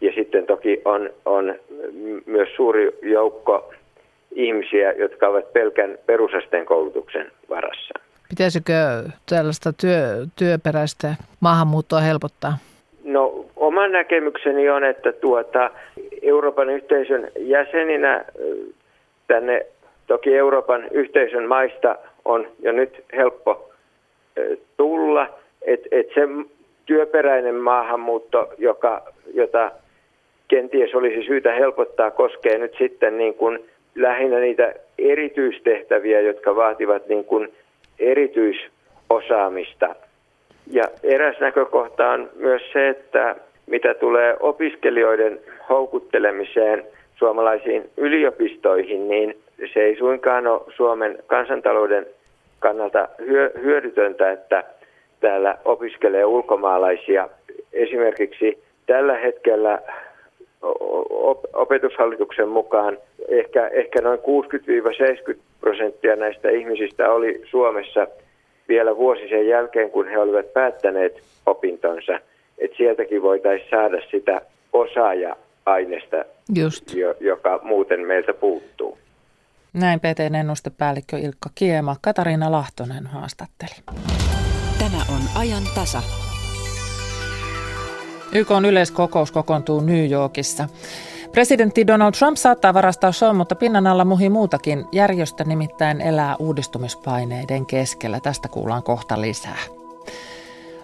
[0.00, 1.54] Ja sitten toki on, on
[2.26, 3.72] myös suuri joukko
[4.32, 7.94] ihmisiä, jotka ovat pelkän perusasteen koulutuksen varassa.
[8.28, 8.72] Pitäisikö
[9.28, 12.58] tällaista työ, työperäistä maahanmuuttoa helpottaa?
[13.04, 15.70] No oma näkemykseni on, että tuota,
[16.24, 18.24] Euroopan yhteisön jäseninä
[19.26, 19.66] tänne
[20.06, 23.70] toki Euroopan yhteisön maista on jo nyt helppo
[24.76, 25.28] tulla,
[25.62, 26.20] että et se
[26.86, 29.02] työperäinen maahanmuutto, joka,
[29.34, 29.70] jota
[30.48, 33.58] kenties olisi syytä helpottaa, koskee nyt sitten niin kuin
[33.94, 37.52] lähinnä niitä erityistehtäviä, jotka vaativat niin kuin
[37.98, 39.94] erityisosaamista.
[40.70, 46.84] Ja eräs näkökohta on myös se, että mitä tulee opiskelijoiden houkuttelemiseen
[47.16, 49.36] suomalaisiin yliopistoihin, niin
[49.72, 52.06] se ei suinkaan ole Suomen kansantalouden
[52.58, 53.08] kannalta
[53.62, 54.64] hyödytöntä, että
[55.20, 57.28] täällä opiskelee ulkomaalaisia.
[57.72, 59.78] Esimerkiksi tällä hetkellä
[61.52, 62.98] opetushallituksen mukaan
[63.28, 64.18] ehkä, ehkä noin
[65.32, 68.06] 60-70 prosenttia näistä ihmisistä oli Suomessa
[68.68, 72.18] vielä vuosi sen jälkeen, kun he olivat päättäneet opintonsa–
[72.58, 74.40] että sieltäkin voitaisiin saada sitä
[74.72, 76.16] osaaja-aineesta,
[76.54, 76.94] Just.
[76.94, 78.98] Jo, joka muuten meiltä puuttuu.
[79.72, 81.96] Näin PTn ennustepäällikkö Ilkka Kiema.
[82.00, 83.74] Katariina Lahtonen haastatteli.
[84.78, 86.02] Tämä on ajan tasa.
[88.34, 90.68] YK on yleiskokous kokoontuu New Yorkissa.
[91.32, 94.84] Presidentti Donald Trump saattaa varastaa show, mutta pinnan alla muhi muutakin.
[94.92, 98.20] Järjestö nimittäin elää uudistumispaineiden keskellä.
[98.20, 99.83] Tästä kuullaan kohta lisää.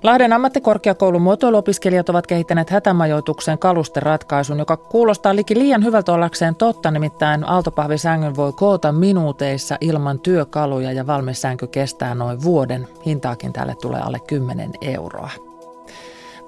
[0.02, 7.44] Lahden ammattikorkeakoulun muotoiluopiskelijat ovat kehittäneet hätämajoituksen kalusteratkaisun, joka kuulostaa liki liian hyvältä ollakseen totta, nimittäin
[7.44, 12.88] aaltopahvisängyn voi koota minuuteissa ilman työkaluja ja valmis sänky kestää noin vuoden.
[13.06, 15.30] Hintaakin tälle tulee alle 10 euroa.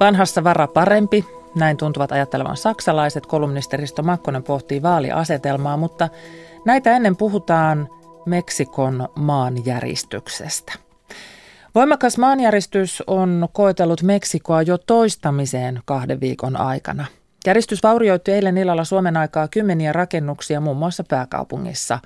[0.01, 3.27] Vanhassa vara parempi, näin tuntuvat ajattelevan saksalaiset.
[3.27, 6.09] Kolumnisti Risto Makkonen pohtii vaaliasetelmaa, mutta
[6.65, 7.88] näitä ennen puhutaan
[8.27, 10.73] Meksikon maanjäristyksestä.
[11.75, 17.07] Voimakas maanjäristys on koetellut Meksikoa jo toistamiseen kahden viikon aikana.
[17.47, 21.99] Järjestys vaurioitti eilen illalla Suomen aikaa kymmeniä rakennuksia muun muassa pääkaupungissa.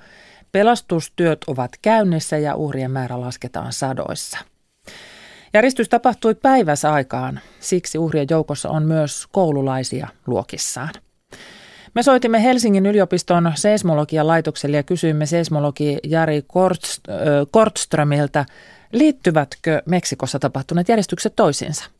[0.51, 4.37] Pelastustyöt ovat käynnissä ja uhrien määrä lasketaan sadoissa.
[5.53, 10.93] Järjestys tapahtui päiväsaikaan, siksi uhrien joukossa on myös koululaisia luokissaan.
[11.93, 16.45] Me soitimme Helsingin yliopiston seismologian laitokselle ja kysyimme seismologi Jari
[17.51, 18.45] Kortströmiltä,
[18.93, 21.91] liittyvätkö Meksikossa tapahtuneet järjestykset toisiinsa?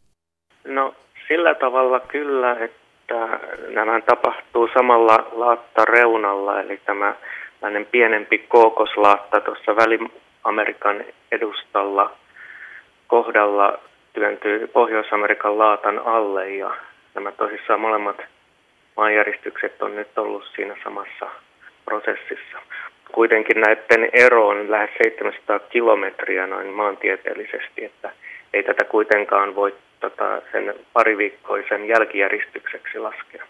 [0.68, 0.96] No
[1.28, 7.16] sillä tavalla kyllä, että nämä tapahtuu samalla laattareunalla, eli tämä
[7.92, 12.12] pienempi kookoslaatta tuossa Väli-Amerikan edustalla–
[13.08, 13.80] kohdalla
[14.14, 16.78] työntyy Pohjois-Amerikan laatan alle ja
[17.16, 18.18] nämä tosissaan molemmat
[18.98, 21.26] maanjäristykset on nyt ollut siinä samassa
[21.86, 22.58] prosessissa.
[23.14, 28.12] Kuitenkin näiden ero on lähes 700 kilometriä noin maantieteellisesti, että
[28.54, 33.46] ei tätä kuitenkaan voi tota, sen pariviikkoisen jälkijäristykseksi laskea.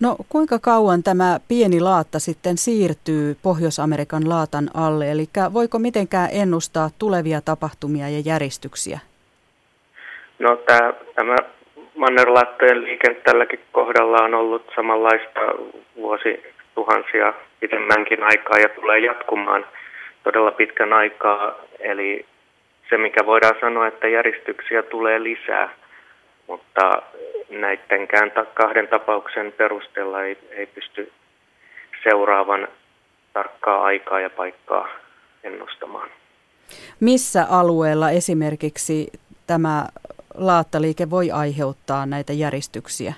[0.00, 5.10] No kuinka kauan tämä pieni laatta sitten siirtyy Pohjois-Amerikan laatan alle?
[5.10, 8.98] Eli voiko mitenkään ennustaa tulevia tapahtumia ja järjestyksiä?
[10.38, 11.36] No tämä, tämä
[11.96, 15.40] mannerlaattojen liike tälläkin kohdalla on ollut samanlaista
[15.96, 16.42] vuosi
[16.80, 19.66] tuhansia pidemmänkin aikaa ja tulee jatkumaan
[20.22, 21.54] todella pitkän aikaa.
[21.78, 22.26] Eli
[22.90, 25.68] se, mikä voidaan sanoa, että järjestyksiä tulee lisää,
[26.46, 27.02] mutta
[27.50, 31.12] näidenkään kahden tapauksen perusteella ei, ei pysty
[32.02, 32.68] seuraavan
[33.32, 34.88] tarkkaa aikaa ja paikkaa
[35.44, 36.08] ennustamaan.
[37.00, 39.06] Missä alueella esimerkiksi
[39.46, 39.86] tämä
[40.34, 43.14] laattaliike voi aiheuttaa näitä järistyksiä?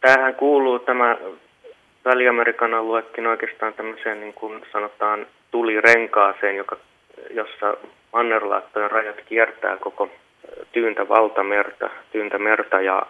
[0.00, 1.16] Tähän kuuluu tämä
[2.08, 6.76] Väli-Amerikan aluekin oikeastaan tämmöiseen niin kuin sanotaan tulirenkaaseen, joka,
[7.30, 7.76] jossa
[8.12, 10.10] mannerlaattojen rajat kiertää koko
[10.72, 13.02] tyyntä valtamerta, tyyntä merta ja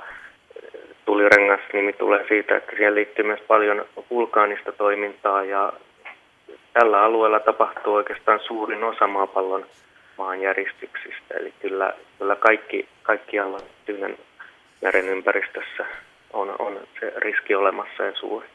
[1.04, 5.72] tulirengas nimi tulee siitä, että siihen liittyy myös paljon vulkaanista toimintaa ja
[6.72, 9.66] tällä alueella tapahtuu oikeastaan suurin osa maapallon
[10.16, 11.34] maanjäristyksistä.
[11.34, 14.18] Eli kyllä, kyllä kaikki, kaikkialla Tyynen
[14.82, 15.86] meren ympäristössä
[16.32, 18.46] on, on se riski olemassa ja suuri.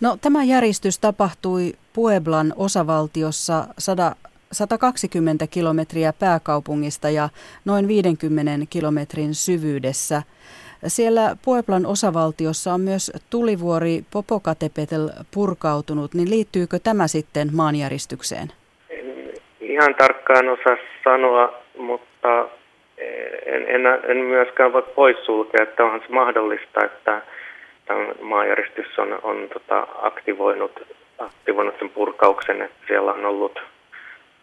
[0.00, 4.16] No, tämä järjestys tapahtui Pueblan osavaltiossa 100,
[4.52, 7.28] 120 kilometriä pääkaupungista ja
[7.64, 10.22] noin 50 kilometrin syvyydessä–
[10.86, 18.48] siellä Pueblan osavaltiossa on myös tulivuori Popocatépetl purkautunut, niin liittyykö tämä sitten maanjäristykseen?
[18.90, 22.48] En ihan tarkkaan osaa sanoa, mutta
[23.46, 27.22] en, en, en myöskään voi poissulkea, että onhan se mahdollista, että
[27.86, 30.82] tämä maanjäristys on, on tota, aktivoinut,
[31.18, 33.60] aktivoinut sen purkauksen, että siellä on ollut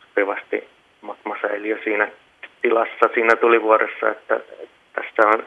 [0.02, 0.68] sopivasti
[1.02, 2.08] magmasäiliö siinä
[2.62, 4.40] tilassa siinä tulivuoressa, että
[4.94, 5.44] tästä on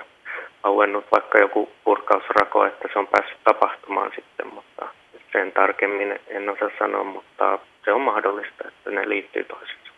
[0.63, 4.89] auennut vaikka joku purkausrako, että se on päässyt tapahtumaan sitten, mutta
[5.33, 9.92] sen tarkemmin en osaa sanoa, mutta se on mahdollista, että ne liittyy toisiinsa.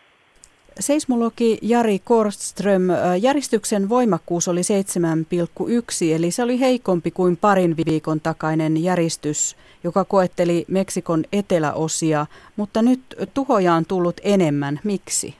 [0.79, 2.81] Seismologi Jari Korström,
[3.21, 10.65] järjestyksen voimakkuus oli 7,1, eli se oli heikompi kuin parin viikon takainen järjestys, joka koetteli
[10.67, 12.99] Meksikon eteläosia, mutta nyt
[13.33, 14.79] tuhoja on tullut enemmän.
[14.83, 15.35] Miksi?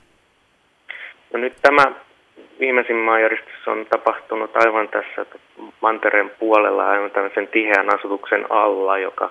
[1.32, 1.84] No nyt tämä
[2.60, 5.26] viimeisin maanjäristys on tapahtunut aivan tässä
[5.80, 9.30] mantereen puolella, aivan tämmöisen tiheän asutuksen alla, joka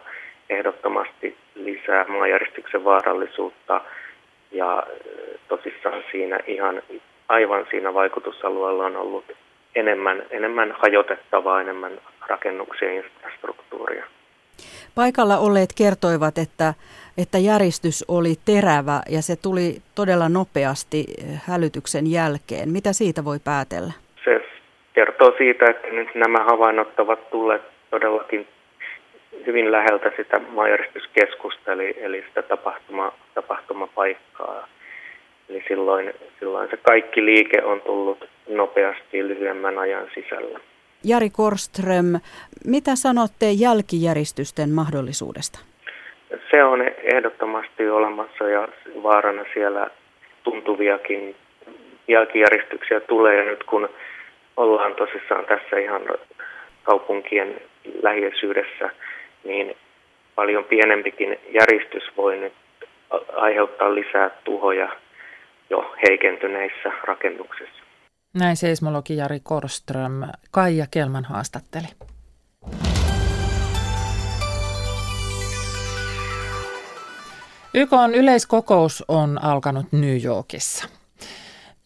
[0.50, 3.82] ehdottomasti lisää maanjäristyksen vaarallisuutta.
[4.52, 4.84] Ja
[5.48, 6.82] tosissaan siinä ihan
[7.28, 9.26] aivan siinä vaikutusalueella on ollut
[9.76, 11.92] enemmän, enemmän hajotettavaa, enemmän
[12.28, 14.06] rakennuksia ja infrastruktuuria.
[14.96, 16.74] Paikalla olleet kertoivat, että
[17.18, 21.06] että järjestys oli terävä ja se tuli todella nopeasti
[21.48, 22.70] hälytyksen jälkeen.
[22.70, 23.94] Mitä siitä voi päätellä?
[24.24, 24.42] Se
[24.94, 28.48] kertoo siitä, että nyt nämä havainnot ovat tulleet todellakin
[29.46, 34.68] hyvin läheltä sitä maanjäristyskeskusta, eli, eli sitä tapahtuma, tapahtumapaikkaa.
[35.50, 40.60] Eli silloin, silloin se kaikki liike on tullut nopeasti lyhyemmän ajan sisällä.
[41.04, 42.20] Jari Korström,
[42.66, 45.60] mitä sanotte jälkijäristysten mahdollisuudesta?
[46.52, 48.68] Se on ehdottomasti olemassa ja
[49.04, 49.90] vaarana siellä
[50.44, 51.36] tuntuviakin
[52.08, 53.90] jälkijäristyksiä tulee nyt kun
[54.58, 56.02] ollaan tosissaan tässä ihan
[56.84, 57.62] kaupunkien
[58.04, 58.90] läheisyydessä,
[59.44, 59.78] niin
[60.36, 62.54] paljon pienempikin järjestys voi nyt
[63.36, 64.90] aiheuttaa lisää tuhoja
[65.70, 67.84] jo heikentyneissä rakennuksissa.
[68.40, 71.88] Näin seismologi Jari Korström Kaija Kelman haastatteli.
[77.74, 80.95] YK on yleiskokous on alkanut New Yorkissa.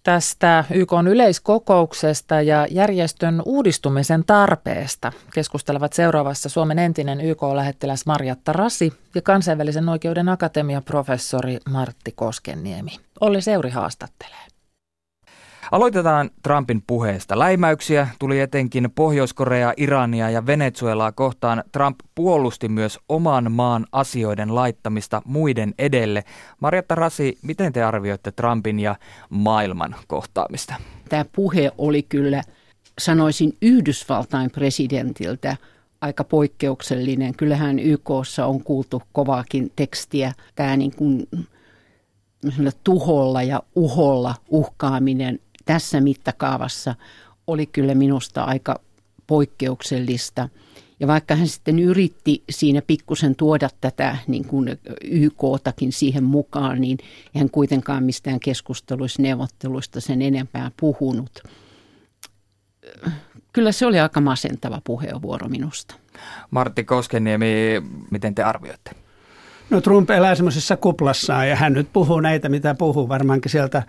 [0.03, 9.21] Tästä YK yleiskokouksesta ja järjestön uudistumisen tarpeesta keskustelevat seuraavassa Suomen entinen YK-lähettiläs Marjatta Rasi ja
[9.21, 12.91] kansainvälisen oikeuden akatemian professori Martti Koskenniemi.
[13.19, 14.48] Olli Seuri haastattelee.
[15.71, 17.39] Aloitetaan Trumpin puheesta.
[17.39, 21.63] Läimäyksiä tuli etenkin Pohjois-Korea, Irania ja Venezuelaa kohtaan.
[21.71, 26.23] Trump puolusti myös oman maan asioiden laittamista muiden edelle.
[26.59, 28.95] Marjatta Rasi, miten te arvioitte Trumpin ja
[29.29, 30.75] maailman kohtaamista?
[31.09, 32.43] Tämä puhe oli kyllä,
[32.99, 35.57] sanoisin Yhdysvaltain presidentiltä,
[36.01, 37.35] aika poikkeuksellinen.
[37.35, 40.33] Kyllähän YKssa on kuultu kovaakin tekstiä.
[40.55, 41.27] Tämä niin kuin
[42.83, 46.95] tuholla ja uholla uhkaaminen tässä mittakaavassa
[47.47, 48.79] oli kyllä minusta aika
[49.27, 50.49] poikkeuksellista.
[50.99, 56.97] Ja vaikka hän sitten yritti siinä pikkusen tuoda tätä niin kuin YK-takin siihen mukaan, niin
[57.35, 61.43] hän kuitenkaan mistään keskusteluissa, neuvotteluista sen enempää puhunut.
[63.53, 65.95] Kyllä se oli aika masentava puheenvuoro minusta.
[66.51, 67.47] Martti Koskeniemi,
[68.11, 68.91] miten te arvioitte?
[69.69, 73.83] No Trump elää semmoisessa kuplassaan ja hän nyt puhuu näitä, mitä puhuu varmaankin sieltä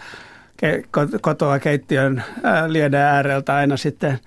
[1.20, 2.22] kotoa keittiön
[2.66, 4.18] lieden ääreltä aina sitten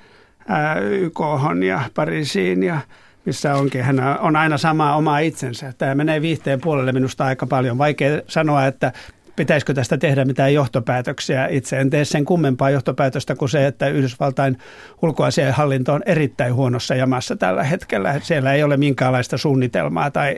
[0.89, 1.19] YK
[1.65, 2.79] ja Pariisiin ja
[3.25, 3.83] missä onkin.
[3.83, 5.73] Hän on aina sama oma itsensä.
[5.77, 7.77] Tämä menee viihteen puolelle minusta aika paljon.
[7.77, 8.91] Vaikea sanoa, että
[9.35, 11.47] pitäisikö tästä tehdä mitään johtopäätöksiä.
[11.47, 14.57] Itse en tee sen kummempaa johtopäätöstä kuin se, että Yhdysvaltain
[15.01, 18.19] ulkoasiainhallinto on erittäin huonossa jamassa tällä hetkellä.
[18.19, 20.35] Siellä ei ole minkäänlaista suunnitelmaa tai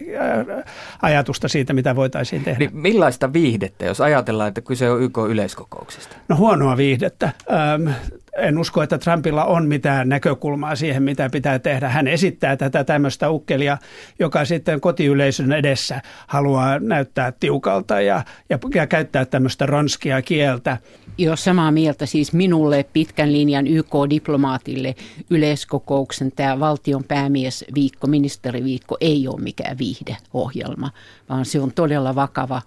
[0.57, 0.63] äh,
[1.01, 2.59] ajatusta siitä, mitä voitaisiin tehdä.
[2.59, 6.15] Niin millaista viihdettä, jos ajatellaan, että kyse on YK-yleiskokouksesta?
[6.27, 7.31] No huonoa viihdettä.
[8.35, 11.89] En usko, että Trumpilla on mitään näkökulmaa siihen, mitä pitää tehdä.
[11.89, 13.77] Hän esittää tätä tämmöistä ukkelia,
[14.19, 20.77] joka sitten kotiyleisön edessä haluaa näyttää tiukalta ja, ja, ja käyttää tämmöistä ronskia kieltä.
[21.17, 22.05] Joo, samaa mieltä.
[22.05, 24.95] Siis minulle pitkän linjan YK-diplomaatille
[25.29, 30.91] yleiskokouksen tämä valtion päämiesviikko, ministeriviikko ei ole mikään viihdeohjelma,
[31.29, 32.61] vaan se on todella vakava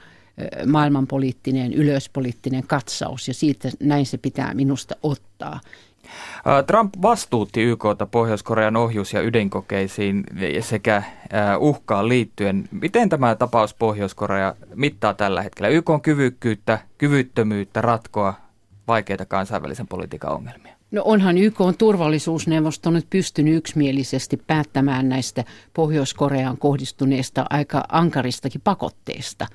[0.66, 5.60] maailmanpoliittinen, ylöspoliittinen katsaus ja siitä näin se pitää minusta ottaa.
[6.66, 10.24] Trump vastuutti YKta Pohjois-Korean ohjus- ja ydinkokeisiin
[10.60, 11.02] sekä
[11.58, 12.68] uhkaan liittyen.
[12.70, 18.34] Miten tämä tapaus Pohjois-Korea mittaa tällä hetkellä YK on kyvykkyyttä, kyvyttömyyttä ratkoa
[18.88, 20.74] vaikeita kansainvälisen politiikan ongelmia?
[20.90, 29.46] No onhan YK on turvallisuusneuvosto nyt pystynyt yksimielisesti päättämään näistä Pohjois-Koreaan kohdistuneista aika ankaristakin pakotteista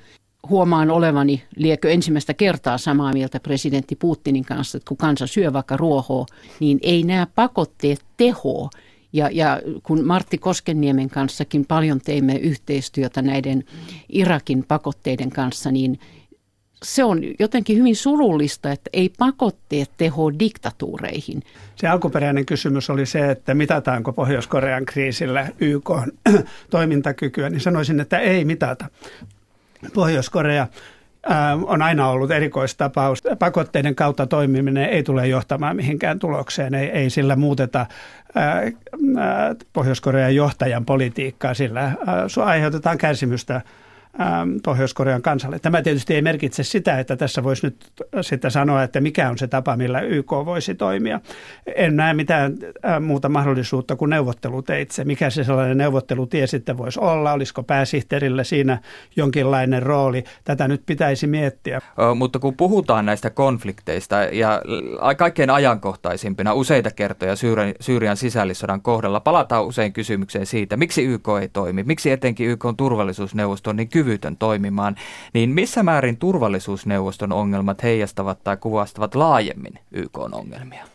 [0.50, 5.78] huomaan olevani, liekö ensimmäistä kertaa samaa mieltä presidentti Putinin kanssa, että kun kansa syö vaikka
[5.78, 6.26] ruohoa,
[6.60, 8.70] niin ei nämä pakotteet teho.
[9.14, 13.64] Ja, ja kun Martti Koskenniemen kanssakin paljon teimme yhteistyötä näiden
[14.10, 16.00] Irakin pakotteiden kanssa, niin
[16.84, 21.44] se on jotenkin hyvin surullista, että ei pakotteet teho diktatuureihin.
[21.76, 25.90] Se alkuperäinen kysymys oli se, että mitataanko Pohjois-Korean kriisillä YK
[26.70, 28.86] toimintakykyä, niin sanoisin, että ei mitata.
[29.94, 30.68] Pohjois-Korea
[31.66, 33.24] on aina ollut erikoistapaus.
[33.40, 36.74] Pakotteiden kautta toimiminen ei tule johtamaan mihinkään tulokseen.
[36.74, 37.86] Ei, ei sillä muuteta
[39.74, 41.92] Pohjois-Korean johtajan politiikkaa, sillä
[42.46, 43.62] aiheutetaan kärsimystä
[44.64, 45.60] Pohjois-Korean kansalle.
[45.60, 47.76] Tämä tietysti ei merkitse sitä, että tässä voisi nyt
[48.22, 51.20] sitten sanoa, että mikä on se tapa, millä YK voisi toimia.
[51.76, 52.54] En näe mitään
[52.86, 55.04] äh, muuta mahdollisuutta kuin neuvotteluteitse.
[55.04, 57.32] Mikä se sellainen neuvottelutie sitten voisi olla?
[57.32, 58.80] Olisiko pääsihteerillä siinä
[59.16, 60.24] jonkinlainen rooli?
[60.44, 61.82] Tätä nyt pitäisi miettiä.
[62.16, 64.62] Mutta kun puhutaan näistä konflikteista ja
[65.18, 71.50] kaikkein ajankohtaisimpina useita kertoja Syyrian, Syyrian sisällissodan kohdalla, palataan usein kysymykseen siitä, miksi YK ei
[71.50, 74.96] toimi, miksi etenkin YK on turvallisuusneuvosto niin kyvytön toimimaan,
[75.34, 80.86] niin missä määrin turvallisuusneuvoston ongelmat heijastavat tai kuvastavat laajemmin YK ongelmia?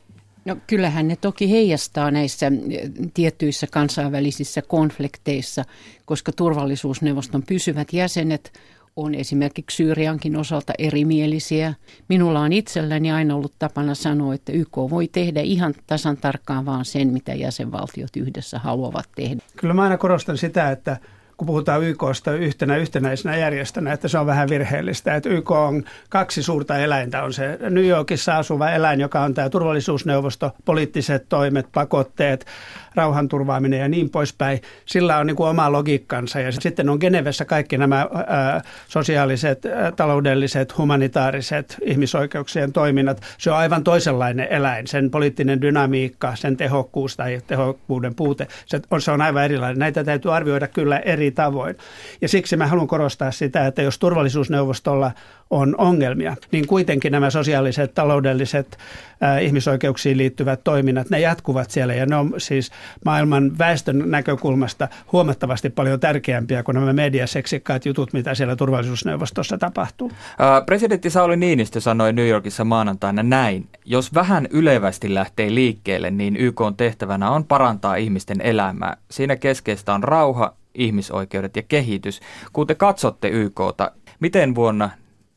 [0.44, 5.64] No kyllähän ne toki heijastaa näissä eh, tiettyissä kansainvälisissä konflikteissa,
[6.04, 8.52] koska turvallisuusneuvoston pysyvät jäsenet
[8.96, 11.74] on esimerkiksi Syyriankin osalta erimielisiä.
[12.08, 16.84] Minulla on itselläni aina ollut tapana sanoa, että YK voi tehdä ihan tasan tarkkaan vaan
[16.84, 19.42] sen, mitä jäsenvaltiot yhdessä haluavat tehdä.
[19.56, 20.96] Kyllä mä aina korostan sitä, että
[21.38, 25.14] kun puhutaan YKsta yhtenä yhtenäisenä järjestönä, että se on vähän virheellistä.
[25.14, 27.22] Että YK on kaksi suurta eläintä.
[27.22, 32.46] On se New Yorkissa asuva eläin, joka on tämä turvallisuusneuvosto, poliittiset toimet, pakotteet,
[32.94, 34.60] rauhanturvaaminen ja niin poispäin.
[34.86, 36.40] Sillä on niin kuin oma logiikkansa.
[36.40, 43.22] Ja sitten on Genevessä kaikki nämä ää, sosiaaliset, ää, taloudelliset, humanitaariset ihmisoikeuksien toiminnat.
[43.38, 44.86] Se on aivan toisenlainen eläin.
[44.86, 49.78] Sen poliittinen dynamiikka, sen tehokkuus tai tehokkuuden puute, se on, se on aivan erilainen.
[49.78, 51.76] Näitä täytyy arvioida kyllä eri tavoin.
[52.20, 55.12] Ja siksi mä haluan korostaa sitä, että jos turvallisuusneuvostolla
[55.50, 58.78] on ongelmia, niin kuitenkin nämä sosiaaliset, taloudelliset,
[59.22, 62.70] äh, ihmisoikeuksiin liittyvät toiminnat, ne jatkuvat siellä ja ne on siis
[63.04, 70.10] maailman väestön näkökulmasta huomattavasti paljon tärkeämpiä kuin nämä mediaseksikkaat jutut, mitä siellä turvallisuusneuvostossa tapahtuu.
[70.10, 73.68] Äh, presidentti Sauli Niinistö sanoi New Yorkissa maanantaina näin.
[73.84, 78.96] Jos vähän ylevästi lähtee liikkeelle, niin YK on tehtävänä on parantaa ihmisten elämää.
[79.10, 82.20] Siinä keskeistä on rauha, ihmisoikeudet ja kehitys.
[82.52, 84.90] Kun te katsotte YKta, miten vuonna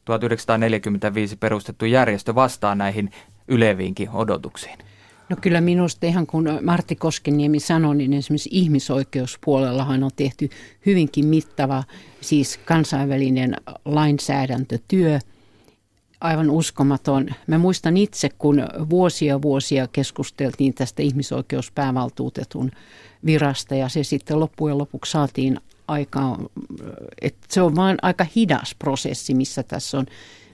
[0.05, 3.11] 1945 perustettu järjestö vastaa näihin
[3.47, 4.77] yleviinkin odotuksiin?
[5.31, 10.49] No kyllä minusta ihan kun Martti Koskeniemi sanoi, niin esimerkiksi ihmisoikeuspuolellahan on tehty
[10.85, 11.83] hyvinkin mittava
[12.21, 13.55] siis kansainvälinen
[13.85, 15.19] lainsäädäntötyö.
[16.21, 17.29] Aivan uskomaton.
[17.47, 22.71] Mä muistan itse, kun vuosia vuosia keskusteltiin tästä ihmisoikeuspäävaltuutetun
[23.25, 26.37] virasta ja se sitten loppujen lopuksi saatiin aika,
[27.21, 30.05] että se on vain aika hidas prosessi, missä tässä on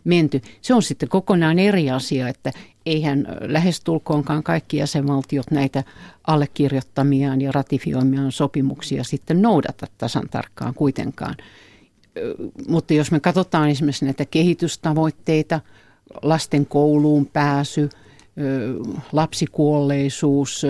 [0.07, 0.41] menty.
[0.61, 2.51] Se on sitten kokonaan eri asia, että
[2.85, 5.83] eihän lähestulkoonkaan kaikki jäsenvaltiot näitä
[6.27, 11.35] allekirjoittamiaan ja ratifioimiaan sopimuksia sitten noudata tasan tarkkaan kuitenkaan.
[12.67, 15.59] Mutta jos me katsotaan esimerkiksi näitä kehitystavoitteita,
[16.21, 17.89] lasten kouluun pääsy,
[19.11, 20.65] lapsikuolleisuus,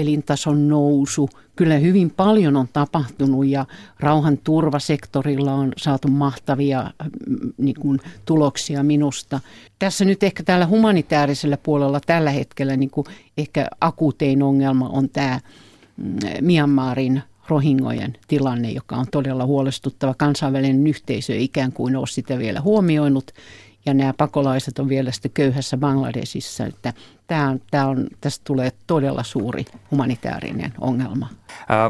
[0.00, 1.30] elintason nousu.
[1.56, 3.66] Kyllä hyvin paljon on tapahtunut ja
[4.00, 6.90] rauhan turvasektorilla on saatu mahtavia
[7.26, 9.40] mm, niin kuin, tuloksia minusta.
[9.78, 13.06] Tässä nyt ehkä tällä humanitaarisella puolella tällä hetkellä niin kuin
[13.38, 15.40] ehkä akuutein ongelma on tämä
[15.96, 20.14] mm, Myanmarin rohingojen tilanne, joka on todella huolestuttava.
[20.14, 23.32] Kansainvälinen yhteisö ikään kuin ole sitä vielä huomioinut
[23.88, 26.92] ja nämä pakolaiset on vielä sitten köyhässä Bangladesissa, että
[27.26, 31.28] tämä on, tämä on, tästä tulee todella suuri humanitaarinen ongelma.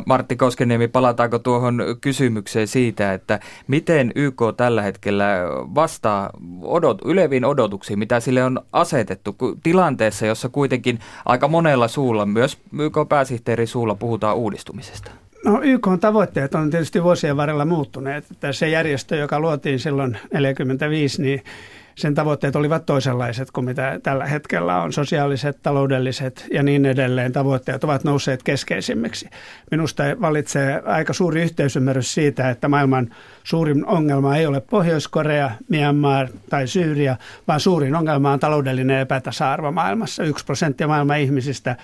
[0.06, 5.26] Martti Koskeniemi, palataanko tuohon kysymykseen siitä, että miten YK tällä hetkellä
[5.74, 6.30] vastaa
[6.62, 13.66] odot, yleviin odotuksiin, mitä sille on asetettu tilanteessa, jossa kuitenkin aika monella suulla, myös YK-pääsihteeri
[13.66, 15.10] suulla puhutaan uudistumisesta?
[15.44, 18.30] No YK on tavoitteet on tietysti vuosien varrella muuttuneet.
[18.30, 21.42] Että se järjestö, joka luotiin silloin 1945, niin
[21.98, 24.92] sen tavoitteet olivat toisenlaiset kuin mitä tällä hetkellä on.
[24.92, 29.28] Sosiaaliset, taloudelliset ja niin edelleen tavoitteet ovat nousseet keskeisimmiksi.
[29.70, 36.66] Minusta valitsee aika suuri yhteisymmärrys siitä, että maailman suurin ongelma ei ole Pohjois-Korea, Myanmar tai
[36.66, 37.16] Syyria,
[37.48, 40.24] vaan suurin ongelma on taloudellinen epätasa-arvo maailmassa.
[40.24, 41.76] Yksi prosenttia maailman ihmisistä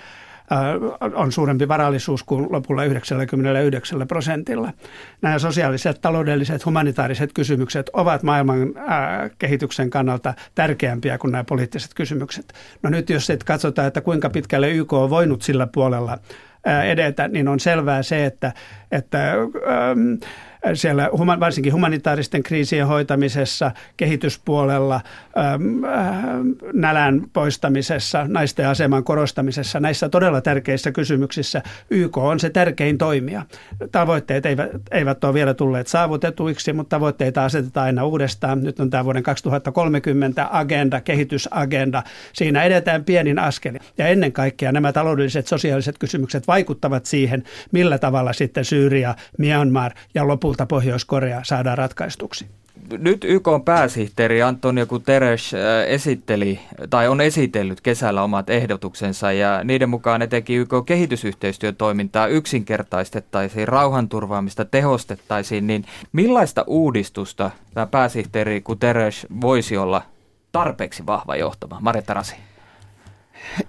[1.15, 4.73] on suurempi varallisuus kuin lopulla 99 prosentilla.
[5.21, 8.59] Nämä sosiaaliset, taloudelliset, humanitaariset kysymykset ovat maailman
[9.39, 12.53] kehityksen kannalta tärkeämpiä kuin nämä poliittiset kysymykset.
[12.83, 16.17] No nyt jos sitten katsotaan, että kuinka pitkälle YK on voinut sillä puolella
[16.85, 18.53] edetä, niin on selvää se, että,
[18.91, 20.13] että ähm,
[20.73, 21.09] siellä
[21.39, 25.01] varsinkin humanitaaristen kriisien hoitamisessa, kehityspuolella,
[25.37, 26.15] ähm, äh,
[26.73, 33.45] nälän poistamisessa, naisten aseman korostamisessa, näissä todella tärkeissä kysymyksissä YK on se tärkein toimija.
[33.91, 38.63] Tavoitteet eivät, eivät ole vielä tulleet saavutetuiksi, mutta tavoitteita asetetaan aina uudestaan.
[38.63, 42.03] Nyt on tämä vuoden 2030 agenda, kehitysagenda.
[42.33, 43.81] Siinä edetään pienin askelin.
[43.97, 50.27] Ja ennen kaikkea nämä taloudelliset, sosiaaliset kysymykset vaikuttavat siihen, millä tavalla sitten Syyria, Myanmar ja
[50.55, 52.47] lopulta Pohjois-Korea saadaan ratkaistuksi.
[52.97, 59.89] Nyt YK pääsihteeri Antonio Guterres äh, esitteli tai on esitellyt kesällä omat ehdotuksensa ja niiden
[59.89, 70.01] mukaan etenkin YK kehitysyhteistyötoimintaa yksinkertaistettaisiin, rauhanturvaamista tehostettaisiin, niin millaista uudistusta tämä pääsihteeri Guterres voisi olla
[70.51, 71.77] tarpeeksi vahva johtama?
[71.81, 72.35] Maretta Rasi.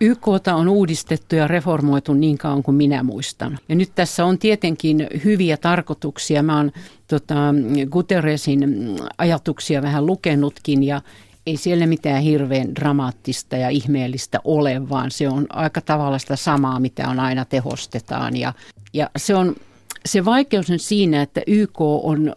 [0.00, 3.58] YKta on uudistettu ja reformoitu niin kauan kuin minä muistan.
[3.68, 6.42] Ja nyt tässä on tietenkin hyviä tarkoituksia.
[6.42, 6.72] Mä oon
[7.08, 7.34] tota,
[7.90, 8.64] Guterresin
[9.18, 11.00] ajatuksia vähän lukenutkin ja
[11.46, 16.80] ei siellä mitään hirveän dramaattista ja ihmeellistä ole, vaan se on aika tavalla sitä samaa,
[16.80, 18.36] mitä on aina tehostetaan.
[18.36, 18.52] Ja,
[18.92, 19.56] ja se, on,
[20.06, 22.34] se vaikeus on siinä, että YK on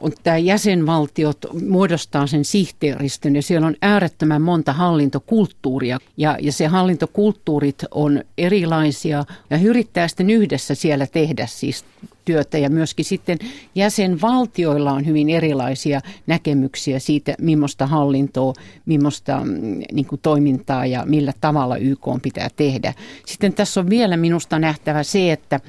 [0.00, 1.38] on tämä jäsenvaltiot
[1.68, 9.24] muodostaa sen sihteeristön ja siellä on äärettömän monta hallintokulttuuria ja, ja se hallintokulttuurit on erilaisia
[9.50, 11.84] ja yrittää sitten yhdessä siellä tehdä siis
[12.30, 13.38] yhteistyötä ja myöskin sitten
[13.74, 18.52] jäsenvaltioilla on hyvin erilaisia näkemyksiä siitä, millaista hallintoa,
[18.86, 22.94] millaista mm, niin kuin toimintaa ja millä tavalla YK pitää tehdä.
[23.26, 25.60] Sitten tässä on vielä minusta nähtävä se, että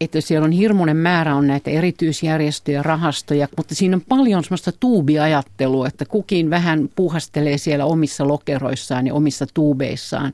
[0.00, 5.88] että siellä on hirmuinen määrä on näitä erityisjärjestöjä, rahastoja, mutta siinä on paljon semmoista tuubiajattelua,
[5.88, 10.32] että kukin vähän puhastelee siellä omissa lokeroissaan ja omissa tuubeissaan.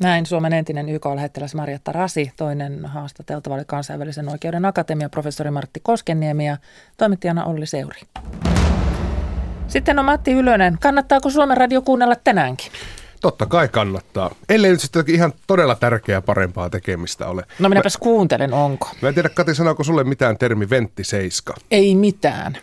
[0.00, 6.46] Näin Suomen entinen YK-lähettiläs Marjatta Rasi, toinen haastateltava oli kansainvälisen oikeuden akatemian professori Martti Koskeniemi
[6.46, 6.56] ja
[6.96, 8.00] toimittajana Olli Seuri.
[9.68, 10.78] Sitten on Matti Ylönen.
[10.80, 12.72] Kannattaako Suomen radio kuunnella tänäänkin?
[13.24, 14.30] Totta kai kannattaa.
[14.48, 17.44] Ellei nyt sitten ihan todella tärkeää parempaa tekemistä ole.
[17.58, 18.88] No minäpäs mä, kuuntelen, onko.
[19.02, 21.54] Mä en tiedä, Kati, sanooko sulle mitään termi venttiseiska?
[21.70, 22.58] Ei mitään.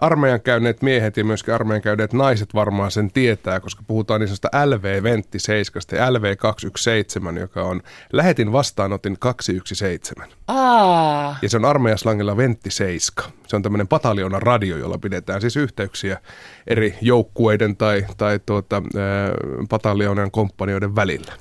[0.00, 4.66] armeijan käyneet miehet ja myöskin armeijan käyneet naiset varmaan sen tietää, koska puhutaan niin sanotusta
[4.66, 7.82] LV venttiseiskasta ja LV 217, joka on
[8.12, 10.36] lähetin vastaanotin 217.
[10.48, 11.36] Aa.
[11.42, 13.24] Ja se on armeijaslangilla venttiseiska.
[13.46, 16.18] Se on tämmöinen pataljoona radio, jolla pidetään siis yhteyksiä
[16.66, 21.32] eri joukkueiden tai, tai tuota, äh, pataljoonan komppanioiden välillä.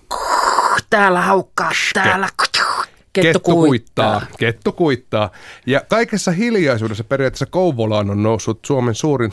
[0.89, 2.29] Täällä haukkaa, täällä
[3.13, 4.21] Kettu, kettu kuittaa.
[4.37, 5.31] Kettu kuittaa.
[5.65, 9.31] Ja kaikessa hiljaisuudessa periaatteessa Kouvolaan on noussut Suomen suurin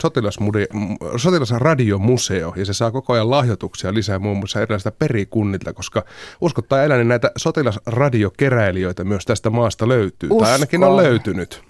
[1.17, 6.05] sotilasradiomuseo, ja se saa koko ajan lahjoituksia lisää muun muassa erilaisista perikunnilta, koska
[6.41, 10.43] uskottaa elää, niin näitä sotilasradiokeräilijöitä myös tästä maasta löytyy, Uskon.
[10.43, 11.66] tai ainakin on löytynyt.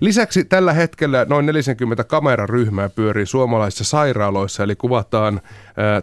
[0.00, 5.40] Lisäksi tällä hetkellä noin 40 kameraryhmää pyörii suomalaisissa sairaaloissa, eli kuvataan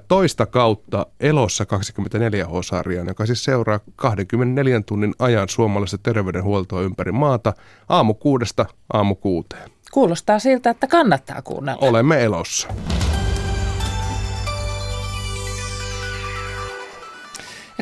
[0.07, 7.53] toista kautta elossa 24H-sarjaan, joka siis seuraa 24 tunnin ajan suomalaista terveydenhuoltoa ympäri maata
[7.89, 9.69] aamu kuudesta aamu kuuteen.
[9.91, 11.87] Kuulostaa siltä, että kannattaa kuunnella.
[11.87, 12.67] Olemme elossa.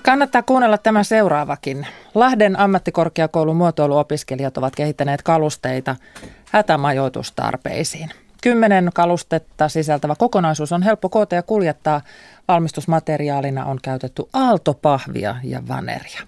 [0.05, 1.87] Kannattaa kuunnella tämä seuraavakin.
[2.15, 5.95] Lahden ammattikorkeakoulun muotoiluopiskelijat ovat kehittäneet kalusteita
[6.51, 8.09] hätämajoitustarpeisiin.
[8.43, 12.01] Kymmenen kalustetta sisältävä kokonaisuus on helppo koota ja kuljettaa.
[12.47, 16.21] Valmistusmateriaalina on käytetty aaltopahvia ja vaneria.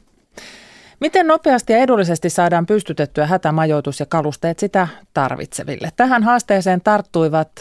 [0.99, 5.89] Miten nopeasti ja edullisesti saadaan pystytettyä hätämajoitus ja kalusteet sitä tarvitseville?
[5.95, 7.51] Tähän haasteeseen tarttuivat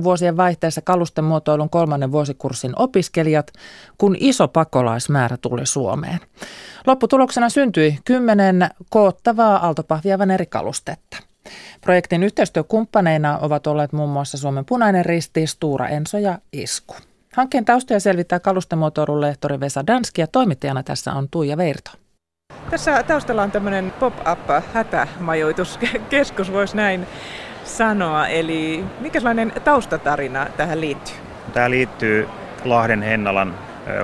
[0.00, 3.52] 2015-2016 vuosien vaihteessa kalustemuotoilun kolmannen vuosikurssin opiskelijat,
[3.98, 6.20] kun iso pakolaismäärä tuli Suomeen.
[6.86, 11.16] Lopputuloksena syntyi kymmenen koottavaa aaltopahvia eri kalustetta.
[11.80, 16.94] Projektin yhteistyökumppaneina ovat olleet muun muassa Suomen punainen risti, Stura Enso ja Isku.
[17.36, 21.90] Hankkeen taustoja selvittää kalustemuotoilun lehtori Vesa Danski ja toimittajana tässä on Tuija Veirto.
[22.70, 27.06] Tässä taustalla on tämmöinen pop-up hätämajoituskeskus, voisi näin
[27.64, 28.26] sanoa.
[28.26, 31.14] Eli minkälainen taustatarina tähän liittyy?
[31.52, 32.28] Tämä liittyy
[32.64, 33.54] Lahden Hennalan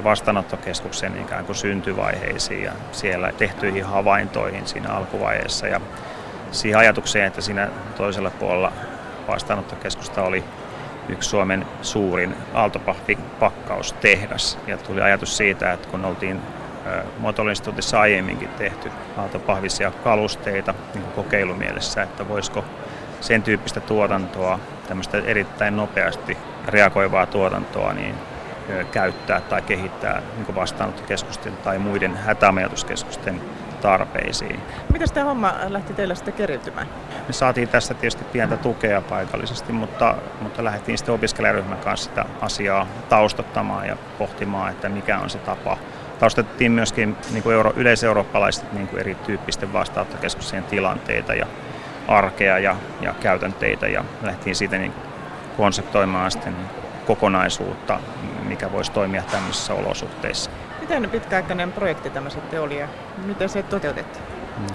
[0.05, 5.81] vastaanottokeskuksen ikään kuin syntyvaiheisiin ja siellä tehtyihin havaintoihin siinä alkuvaiheessa ja
[6.51, 8.73] siihen ajatukseen, että siinä toisella puolella
[9.29, 10.45] vastaanottokeskusta oli
[11.13, 14.59] yksi Suomen suurin aaltopahvipakkaustehdas.
[14.67, 16.41] Ja tuli ajatus siitä, että kun oltiin
[17.19, 22.65] Motolinstituutissa aiemminkin tehty aaltopahvisia kalusteita niin kokeilumielessä, että voisiko
[23.21, 24.59] sen tyyppistä tuotantoa,
[24.89, 28.15] tämmöistä erittäin nopeasti reagoivaa tuotantoa, niin
[28.93, 33.41] käyttää tai kehittää niin vastaanottokeskusten tai muiden hätämajoituskeskusten
[33.83, 34.61] tarpeisiin.
[34.93, 36.87] Miten tämä homma lähti teillä sitten keriytymään?
[37.27, 42.87] Me saatiin tästä tietysti pientä tukea paikallisesti, mutta, mutta lähdettiin sitten opiskelijaryhmän kanssa sitä asiaa
[43.09, 45.77] taustattamaan ja pohtimaan, että mikä on se tapa.
[46.19, 51.47] Taustettiin myöskin niin kuin euro, yleiseurooppalaisesti niin kuin erityyppisten vastaanottokeskuksien tilanteita ja
[52.09, 54.93] arkea ja, ja käytänteitä ja lähdettiin siitä niin
[55.57, 56.57] konseptoimaan sitten
[57.07, 58.01] kokonaisuutta,
[58.45, 60.51] mikä voisi toimia tämmöisissä olosuhteissa.
[60.83, 62.89] Miten pitkäaikainen projekti tämä sitten oli ja
[63.27, 64.25] miten se toteutettiin?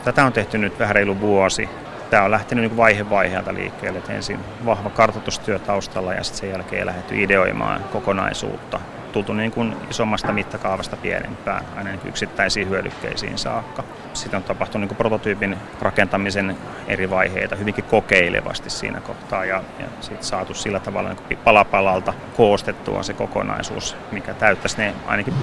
[0.04, 1.70] Tätä on tehty nyt vähän reilu vuosi.
[2.10, 4.00] Tämä on lähtenyt niin vaihe vaiheelta liikkeelle.
[4.00, 8.80] Et ensin vahva kartoitustyö taustalla ja sitten sen jälkeen lähdetty ideoimaan kokonaisuutta.
[9.12, 13.84] Tultu niin kuin isommasta mittakaavasta pienempään, aina niin yksittäisiin hyödykkeisiin saakka.
[14.14, 19.86] Sitten on tapahtunut niin kuin prototyypin rakentamisen eri vaiheita hyvinkin kokeilevasti siinä kohtaa ja, ja
[20.02, 25.34] sitten saatu sillä tavalla niin palapalalta koostettua se kokonaisuus, mikä täyttäisi ne ainakin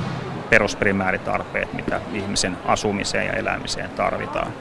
[0.51, 4.53] perusprimääritarpeet, mitä ihmisen asumiseen ja elämiseen tarvitaan.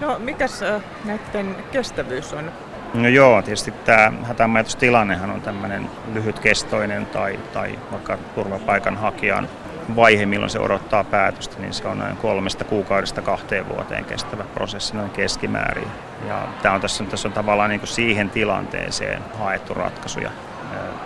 [0.00, 0.60] No, mikäs
[1.04, 2.52] näiden kestävyys on?
[2.94, 9.48] No joo, tietysti tämä hätämajoitustilannehan on tämmöinen lyhytkestoinen tai, tai vaikka turvapaikan hakijan
[9.96, 14.96] vaihe, milloin se odottaa päätöstä, niin se on noin kolmesta kuukaudesta kahteen vuoteen kestävä prosessi
[14.96, 15.88] noin keskimäärin.
[16.28, 20.30] Ja tämä on tässä, tässä on tavallaan niin siihen tilanteeseen haettu ratkaisuja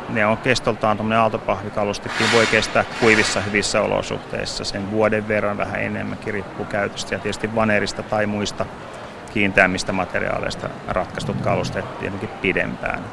[0.08, 6.34] Ne on kestoltaan tuommoinen aaltopahvikalustekin, voi kestää kuivissa hyvissä olosuhteissa sen vuoden verran vähän enemmänkin
[6.34, 8.66] riippuu käytöstä ja tietysti vanerista tai muista
[9.34, 13.04] kiinteämmistä materiaaleista ratkaistut kalusteet tietenkin pidempään.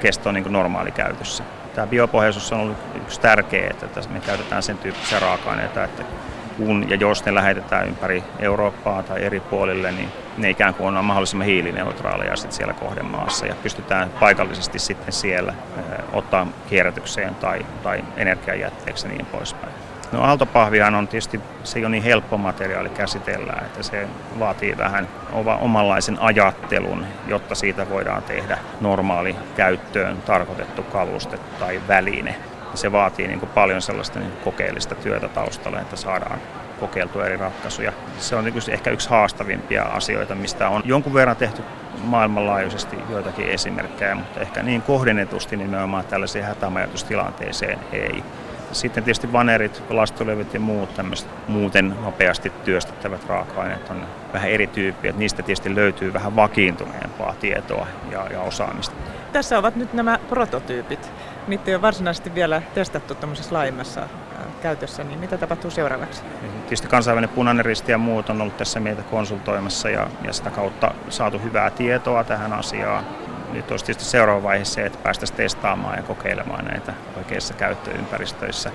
[0.00, 1.44] Kesto on niin normaali käytössä.
[1.74, 6.04] Tämä biopohjaisuus on ollut yksi tärkeä, että me käytetään sen tyyppisiä raaka-aineita, että
[6.56, 10.08] kun ja jos ne lähetetään ympäri Eurooppaa tai eri puolille, niin
[10.38, 15.54] ne ikään kuin on mahdollisimman hiilineutraaleja sit siellä kohdemaassa ja pystytään paikallisesti sitten siellä
[16.12, 19.83] ottaa kierrätykseen tai, tai energiajätteeksi ja niin poispäin.
[20.14, 24.08] No aaltopahvihan on tietysti, se ei ole niin helppo materiaali käsitellä, että se
[24.38, 25.08] vaatii vähän
[25.60, 32.34] omanlaisen ajattelun, jotta siitä voidaan tehdä normaali käyttöön tarkoitettu kaluste tai väline.
[32.74, 36.38] Se vaatii niin kuin paljon sellaista niin kokeellista työtä taustalla, että saadaan
[36.80, 37.92] kokeiltua eri ratkaisuja.
[38.18, 41.62] Se on niin ehkä yksi haastavimpia asioita, mistä on jonkun verran tehty
[42.04, 48.24] maailmanlaajuisesti joitakin esimerkkejä, mutta ehkä niin kohdennetusti nimenomaan tällaiseen hätämajoitustilanteeseen ei.
[48.74, 55.12] Sitten tietysti vanerit, lastulevyt ja muut tämmöiset muuten nopeasti työstettävät raaka-aineet on vähän erityyppiä.
[55.16, 58.94] Niistä tietysti löytyy vähän vakiintuneempaa tietoa ja, ja osaamista.
[59.32, 61.12] Tässä ovat nyt nämä prototyypit.
[61.48, 64.08] Niitä ei ole varsinaisesti vielä testattu tämmöisessä laajemmassa äh,
[64.62, 66.22] käytössä, niin mitä tapahtuu seuraavaksi?
[66.62, 70.94] Tietysti kansainvälinen punainen risti ja muut on ollut tässä meitä konsultoimassa ja, ja sitä kautta
[71.08, 73.04] saatu hyvää tietoa tähän asiaan
[73.54, 78.70] nyt olisi tietysti seuraava vaihe se, että päästäisiin testaamaan ja kokeilemaan näitä oikeissa käyttöympäristöissä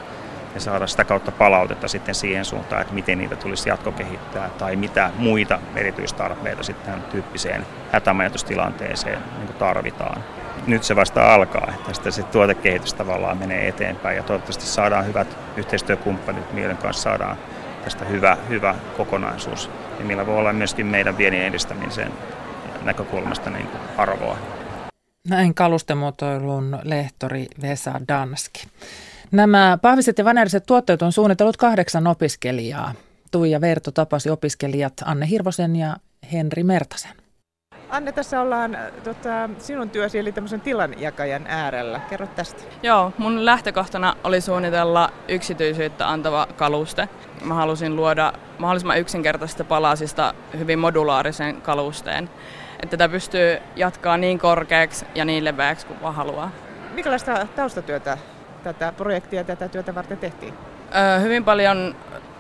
[0.56, 5.12] ja saada sitä kautta palautetta sitten siihen suuntaan, että miten niitä tulisi jatkokehittää tai mitä
[5.18, 10.24] muita erityistarpeita sitten tämän tyyppiseen hätämajoitustilanteeseen niin tarvitaan.
[10.68, 15.38] Nyt se vasta alkaa, että sitten se tuotekehitys tavallaan menee eteenpäin ja toivottavasti saadaan hyvät
[15.58, 17.38] yhteistyökumppanit, mielen kanssa saadaan
[17.84, 19.70] tästä hyvä, hyvä kokonaisuus,
[20.00, 22.12] ja millä voi olla myöskin meidän viennin edistämisen
[22.84, 23.68] näkökulmasta niin
[23.98, 24.38] arvoa.
[25.28, 28.68] Näin kalustemuotoilun lehtori Vesa Danski.
[29.32, 32.94] Nämä pahviset ja vaneriset tuotteet on suunnitellut kahdeksan opiskelijaa.
[33.32, 35.98] Tuija Verto tapasi opiskelijat Anne Hirvosen ja
[36.32, 37.12] Henri Mertasen.
[37.90, 42.00] Anne, tässä ollaan tota, sinun työsi eli tämmöisen tilanjakajan äärellä.
[42.10, 42.64] Kerro tästä.
[42.84, 47.10] Joo, mun lähtökohtana oli suunnitella yksityisyyttä antava kaluste.
[47.44, 52.30] Mä halusin luoda mahdollisimman yksinkertaisista palasista hyvin modulaarisen kalusteen
[52.84, 56.52] että tätä pystyy jatkaa niin korkeaksi ja niin leveäksi kuin vaan haluaa.
[56.94, 58.18] Minkälaista taustatyötä
[58.64, 60.54] tätä projektia tätä työtä varten tehtiin?
[60.96, 61.96] Öö, hyvin paljon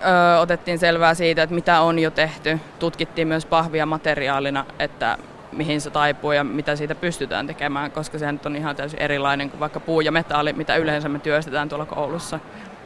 [0.05, 2.59] öö, otettiin selvää siitä, että mitä on jo tehty.
[2.79, 5.17] Tutkittiin myös pahvia materiaalina, että
[5.51, 9.49] mihin se taipuu ja mitä siitä pystytään tekemään, koska se nyt on ihan täysin erilainen
[9.49, 12.39] kuin vaikka puu ja metalli, mitä yleensä me työstetään tuolla koulussa.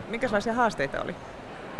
[0.10, 1.16] Minkälaisia haasteita oli?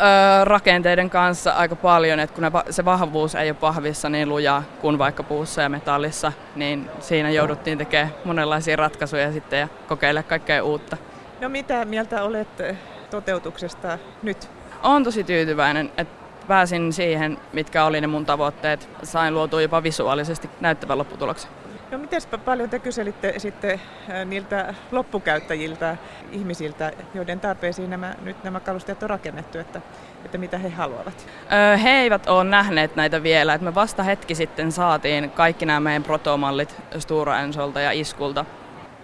[0.00, 4.62] Öö, rakenteiden kanssa aika paljon, että kun ne, se vahvuus ei ole pahvissa niin luja
[4.80, 10.64] kuin vaikka puussa ja metallissa, niin siinä jouduttiin tekemään monenlaisia ratkaisuja sitten ja kokeilemaan kaikkea
[10.64, 10.96] uutta.
[11.40, 12.62] No mitä mieltä olet
[13.10, 14.50] toteutuksesta nyt?
[14.82, 18.88] Olen tosi tyytyväinen, että pääsin siihen, mitkä oli ne mun tavoitteet.
[19.02, 21.50] Sain luotua jopa visuaalisesti näyttävän lopputuloksen.
[21.94, 23.80] No miten paljon te kyselitte sitten
[24.24, 25.96] niiltä loppukäyttäjiltä,
[26.32, 29.80] ihmisiltä, joiden tarpeisiin nämä, nyt nämä kalusteet on rakennettu, että,
[30.24, 31.26] että mitä he haluavat?
[31.52, 33.54] Öö, he eivät ole nähneet näitä vielä.
[33.54, 38.44] Että me vasta hetki sitten saatiin kaikki nämä meidän protomallit Stura Ensolta ja Iskulta.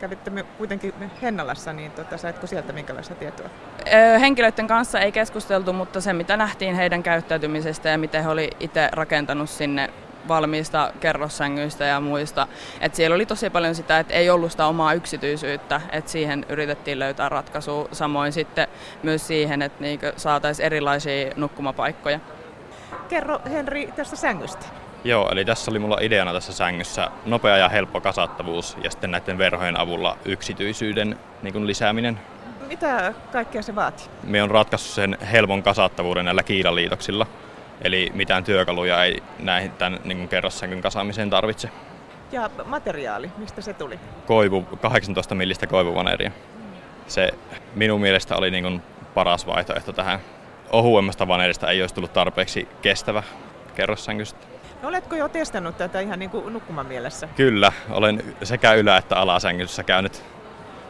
[0.00, 3.48] Kävitte me kuitenkin Hennalassa, niin tota, saitko sieltä minkälaista tietoa?
[3.94, 8.50] Öö, henkilöiden kanssa ei keskusteltu, mutta se mitä nähtiin heidän käyttäytymisestä ja miten he oli
[8.60, 9.90] itse rakentanut sinne
[10.30, 12.46] valmiista kerrossängyistä ja muista.
[12.80, 16.98] Et siellä oli tosi paljon sitä, että ei ollut sitä omaa yksityisyyttä, että siihen yritettiin
[16.98, 17.88] löytää ratkaisu.
[17.92, 18.68] Samoin sitten
[19.02, 22.20] myös siihen, että niinkö saataisiin erilaisia nukkumapaikkoja.
[23.08, 24.66] Kerro Henri tästä sängystä.
[25.04, 29.38] Joo, eli tässä oli mulla ideana tässä sängyssä nopea ja helppo kasattavuus ja sitten näiden
[29.38, 32.20] verhojen avulla yksityisyyden niin kuin lisääminen.
[32.68, 34.06] Mitä kaikkea se vaatii?
[34.22, 37.26] Me on ratkaissut sen helpon kasattavuuden näillä kiilaliitoksilla.
[37.82, 41.70] Eli mitään työkaluja ei näihin tämän niin kerrossänkyn kasaamiseen tarvitse.
[42.32, 43.98] Ja materiaali, mistä se tuli?
[44.26, 46.30] Koivu, 18 millistä koivuvaneria.
[47.06, 47.30] Se
[47.74, 48.82] minun mielestä oli niin kuin
[49.14, 50.20] paras vaihtoehto tähän.
[50.72, 53.22] Ohuemmasta vanerista ei olisi tullut tarpeeksi kestävä
[53.74, 54.46] kerrossänkystä.
[54.82, 57.28] No, oletko jo testannut tätä ihan niin kuin nukkuman mielessä?
[57.36, 60.22] Kyllä, olen sekä ylä- että alasängyssä käynyt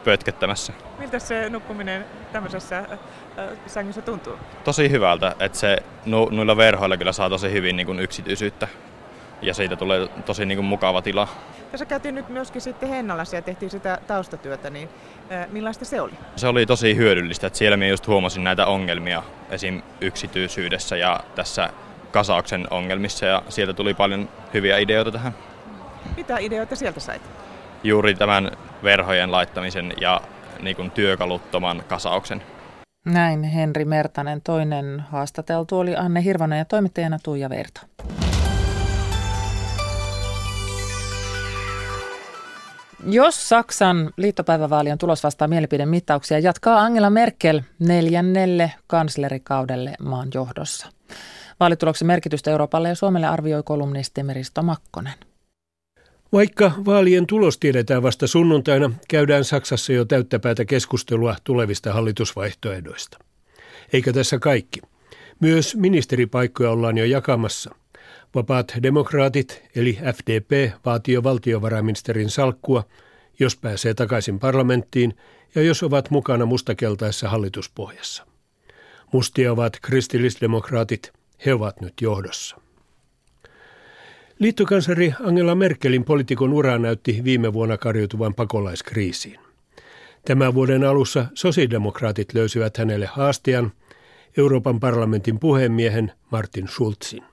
[0.03, 0.73] pötköttämässä.
[0.99, 2.83] Miltä se nukkuminen tämmöisessä
[3.67, 4.33] sängyssä tuntuu?
[4.63, 8.67] Tosi hyvältä, että se nu, noilla verhoilla kyllä saa tosi hyvin niin kuin yksityisyyttä
[9.41, 11.27] ja siitä tulee tosi niin kuin mukava tila.
[11.71, 14.89] Tässä käytiin nyt myöskin sitten Hennalassa ja tehtiin sitä taustatyötä, niin
[15.51, 16.13] millaista se oli?
[16.35, 19.81] Se oli tosi hyödyllistä, että siellä minä just huomasin näitä ongelmia esim.
[20.01, 21.69] yksityisyydessä ja tässä
[22.11, 25.35] kasauksen ongelmissa ja sieltä tuli paljon hyviä ideoita tähän.
[26.17, 27.21] Mitä ideoita sieltä sait?
[27.83, 28.51] Juuri tämän
[28.83, 30.21] verhojen laittamisen ja
[30.59, 32.43] niin kuin työkaluttoman kasauksen.
[33.05, 34.41] Näin Henri Mertanen.
[34.41, 37.81] Toinen haastateltu oli Anne Hirvonen ja toimittajana Tuija Verto.
[43.05, 50.87] Jos Saksan liittopäivävaalien tulos vastaa mielipidemittauksia, jatkaa Angela Merkel neljännelle kanslerikaudelle maan johdossa.
[51.59, 55.13] Vaalituloksen merkitystä Euroopalle ja Suomelle arvioi kolumnisti Meristo Makkonen.
[56.33, 63.17] Vaikka vaalien tulos tiedetään vasta sunnuntaina, käydään Saksassa jo täyttäpäätä keskustelua tulevista hallitusvaihtoehdoista.
[63.93, 64.81] Eikä tässä kaikki.
[65.39, 67.75] Myös ministeripaikkoja ollaan jo jakamassa.
[68.35, 72.83] Vapaat demokraatit, eli FDP, vaatii jo valtiovarainministerin salkkua,
[73.39, 75.17] jos pääsee takaisin parlamenttiin
[75.55, 78.25] ja jos ovat mukana mustakeltaissa hallituspohjassa.
[79.13, 81.13] Mustia ovat kristillisdemokraatit,
[81.45, 82.70] he ovat nyt johdossa.
[84.41, 89.39] Liittokansari Angela Merkelin poliitikon ura näytti viime vuonna karjutuvan pakolaiskriisiin.
[90.25, 93.71] Tämän vuoden alussa sosiaalidemokraatit löysivät hänelle haastajan,
[94.37, 97.23] Euroopan parlamentin puhemiehen Martin Schulzin.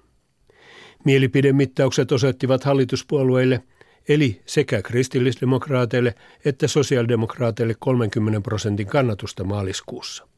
[1.05, 3.63] Mielipidemittaukset osoittivat hallituspuolueille,
[4.09, 10.29] eli sekä kristillisdemokraateille että sosiaalidemokraateille 30 prosentin kannatusta maaliskuussa.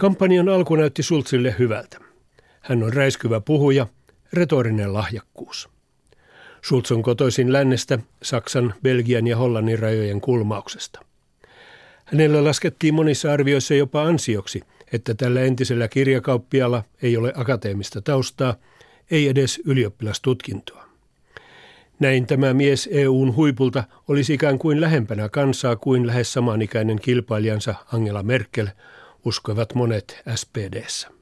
[0.00, 1.98] Kampanjan alku näytti Schulzille hyvältä.
[2.60, 3.86] Hän on räiskyvä puhuja,
[4.36, 5.68] retorinen lahjakkuus.
[6.64, 11.00] Schulz on kotoisin lännestä, Saksan, Belgian ja Hollannin rajojen kulmauksesta.
[12.04, 14.62] Hänellä laskettiin monissa arvioissa jopa ansioksi,
[14.92, 18.54] että tällä entisellä kirjakauppialla ei ole akateemista taustaa–
[19.10, 20.86] ei edes ylioppilastutkintoa.
[22.00, 28.22] Näin tämä mies EUn huipulta olisi ikään kuin lähempänä kansaa kuin lähes samanikäinen kilpailijansa Angela
[28.22, 28.66] Merkel,
[29.24, 31.15] uskoivat monet SPDssä.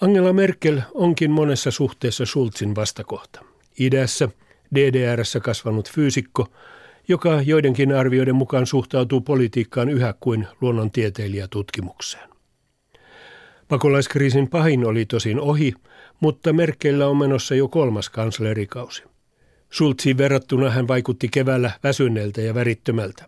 [0.00, 3.44] Angela Merkel onkin monessa suhteessa Schulzin vastakohta.
[3.78, 4.28] Idässä,
[4.74, 6.46] DDRssä kasvanut fyysikko,
[7.08, 12.28] joka joidenkin arvioiden mukaan suhtautuu politiikkaan yhä kuin luonnontieteilijätutkimukseen.
[13.68, 15.72] Pakolaiskriisin pahin oli tosin ohi,
[16.20, 19.02] mutta Merkeillä on menossa jo kolmas kanslerikausi.
[19.72, 23.24] Schulziin verrattuna hän vaikutti keväällä väsyneeltä ja värittömältä.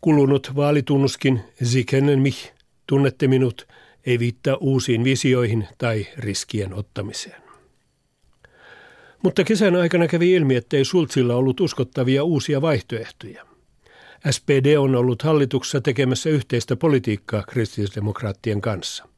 [0.00, 2.52] Kulunut vaalitunnuskin Sie kennen mich,
[2.86, 3.66] tunnette minut,
[4.06, 7.42] ei viittaa uusiin visioihin tai riskien ottamiseen.
[9.22, 13.46] Mutta kesän aikana kävi ilmi, ettei Schulzilla ollut uskottavia uusia vaihtoehtoja.
[14.30, 19.08] SPD on ollut hallituksessa tekemässä yhteistä politiikkaa kristillisdemokraattien kanssa.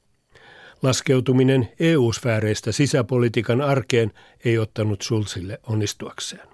[0.82, 4.12] Laskeutuminen EU-sfääreistä sisäpolitiikan arkeen
[4.44, 6.48] ei ottanut Schulzille onnistuakseen.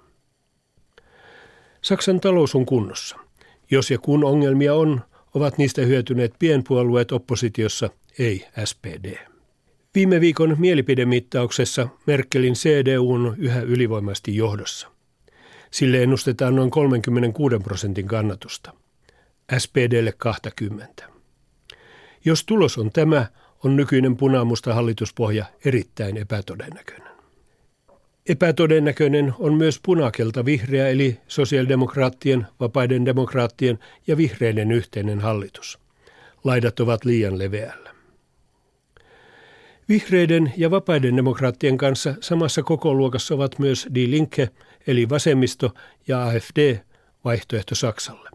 [1.81, 3.17] Saksan talous on kunnossa.
[3.71, 5.01] Jos ja kun ongelmia on,
[5.33, 9.15] ovat niistä hyötyneet pienpuolueet oppositiossa, ei SPD.
[9.95, 14.87] Viime viikon mielipidemittauksessa Merkelin CDU on yhä ylivoimaisesti johdossa.
[15.71, 18.73] Sille ennustetaan noin 36 prosentin kannatusta.
[19.57, 21.03] SPDlle 20.
[22.25, 23.25] Jos tulos on tämä,
[23.63, 27.02] on nykyinen punamusta hallituspohja erittäin epätodennäköinen.
[28.29, 35.79] Epätodennäköinen on myös punakelta vihreä eli sosiaalidemokraattien, vapaiden demokraattien ja vihreiden yhteinen hallitus.
[36.43, 37.93] Laidat ovat liian leveällä.
[39.89, 44.49] Vihreiden ja vapaiden demokraattien kanssa samassa kokoluokassa ovat myös Die Linke
[44.87, 45.73] eli vasemmisto
[46.07, 46.79] ja AFD
[47.25, 48.29] vaihtoehto Saksalle.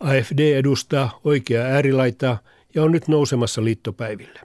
[0.00, 2.38] AFD edustaa oikeaa äärilaitaa
[2.74, 4.40] ja on nyt nousemassa liittopäiville.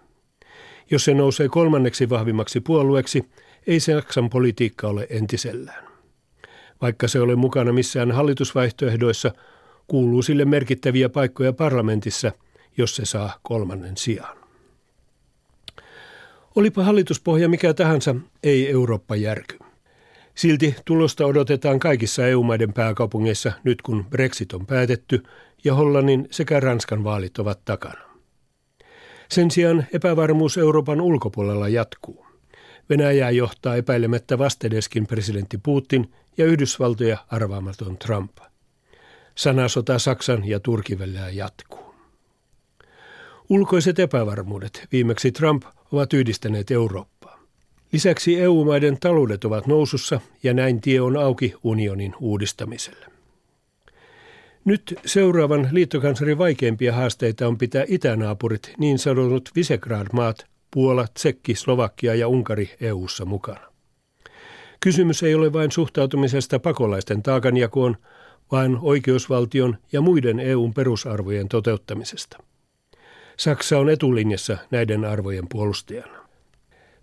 [0.91, 3.23] Jos se nousee kolmanneksi vahvimmaksi puolueeksi,
[3.67, 5.87] ei Saksan politiikka ole entisellään.
[6.81, 9.31] Vaikka se ole mukana missään hallitusvaihtoehdoissa,
[9.87, 12.31] kuuluu sille merkittäviä paikkoja parlamentissa,
[12.77, 14.37] jos se saa kolmannen sijaan.
[16.55, 19.59] Olipa hallituspohja mikä tahansa, ei Eurooppa järky.
[20.35, 25.23] Silti tulosta odotetaan kaikissa EU-maiden pääkaupungeissa nyt kun Brexit on päätetty
[25.63, 28.01] ja Hollannin sekä Ranskan vaalit ovat takana.
[29.29, 32.26] Sen sijaan epävarmuus Euroopan ulkopuolella jatkuu.
[32.89, 38.37] Venäjää johtaa epäilemättä vastedeskin presidentti Putin ja Yhdysvaltoja arvaamaton Trump.
[39.35, 41.95] Sanasota Saksan ja Turkin välillä jatkuu.
[43.49, 47.39] Ulkoiset epävarmuudet, viimeksi Trump, ovat yhdistäneet Eurooppaa.
[47.91, 53.05] Lisäksi EU-maiden taloudet ovat nousussa ja näin tie on auki unionin uudistamiselle.
[54.65, 60.45] Nyt seuraavan liittokanslerin vaikeimpia haasteita on pitää itänaapurit, niin sanotut Visegrad-maat,
[60.77, 63.67] Puola, Tsekki, Slovakia ja Unkari EU:ssa mukana.
[64.79, 67.97] Kysymys ei ole vain suhtautumisesta pakolaisten taakanjakoon,
[68.51, 72.37] vaan oikeusvaltion ja muiden EUn perusarvojen toteuttamisesta.
[73.37, 76.27] Saksa on etulinjassa näiden arvojen puolustajana.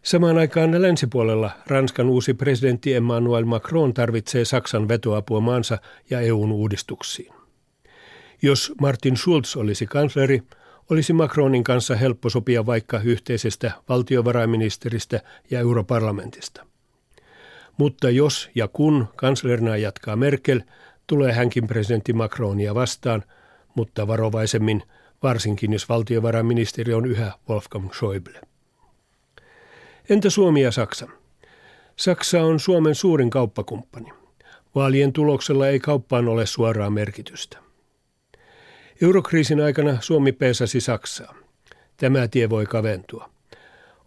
[0.03, 5.79] Samaan aikaan länsipuolella Ranskan uusi presidentti Emmanuel Macron tarvitsee Saksan vetoapua maansa
[6.11, 7.35] ja EUn uudistuksiin.
[8.43, 10.43] Jos Martin Schulz olisi kansleri,
[10.91, 15.21] olisi Macronin kanssa helppo sopia vaikka yhteisestä valtiovarainministeristä
[15.51, 16.67] ja europarlamentista.
[17.77, 20.61] Mutta jos ja kun kanslerina jatkaa Merkel,
[21.07, 23.23] tulee hänkin presidentti Macronia vastaan,
[23.75, 24.83] mutta varovaisemmin,
[25.23, 28.41] varsinkin jos valtiovarainministeri on yhä Wolfgang Schäuble.
[30.09, 31.09] Entä Suomi ja Saksa?
[31.97, 34.09] Saksa on Suomen suurin kauppakumppani.
[34.75, 37.64] Vaalien tuloksella ei kauppaan ole suoraa merkitystä.
[39.03, 41.35] Eurokriisin aikana Suomi peesasi Saksaa.
[41.97, 43.31] Tämä tie voi kaventua.